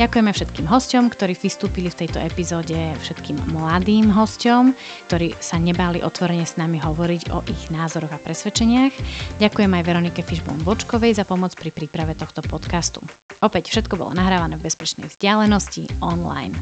Ďakujeme 0.00 0.32
všetkým 0.32 0.64
hosťom, 0.64 1.12
ktorí 1.12 1.36
vystúpili 1.36 1.92
v 1.92 1.98
tejto 2.00 2.24
epizóde, 2.24 2.96
všetkým 3.04 3.52
mladým 3.52 4.08
hosťom, 4.08 4.72
ktorí 5.12 5.36
sa 5.44 5.60
nebáli 5.60 6.00
otvorene 6.00 6.48
s 6.48 6.56
nami 6.56 6.80
hovoriť 6.80 7.28
o 7.28 7.44
ich 7.44 7.68
názoroch 7.68 8.08
a 8.08 8.16
presvedčeniach. 8.16 8.96
Ďakujem 9.44 9.68
aj 9.68 9.84
Veronike 9.84 10.24
Fišbom 10.24 10.64
Vočkovej 10.64 11.20
za 11.20 11.28
pomoc 11.28 11.52
pri 11.52 11.68
príprave 11.68 12.16
tohto 12.16 12.40
podcastu. 12.40 13.04
Opäť 13.44 13.76
všetko 13.76 14.00
bolo 14.00 14.16
nahrávané 14.16 14.56
v 14.56 14.72
bezpečnej 14.72 15.04
vzdialenosti 15.12 16.00
online. 16.00 16.56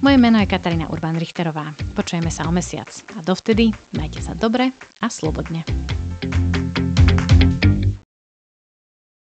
Moje 0.00 0.16
meno 0.16 0.40
je 0.40 0.48
Katarína 0.48 0.88
Urban 0.88 1.20
Richterová. 1.20 1.76
Počujeme 1.92 2.32
sa 2.32 2.48
o 2.48 2.52
mesiac 2.56 2.88
a 3.12 3.20
dovtedy 3.20 3.68
majte 4.00 4.24
sa 4.24 4.32
dobre 4.32 4.72
a 5.04 5.12
slobodne. 5.12 5.60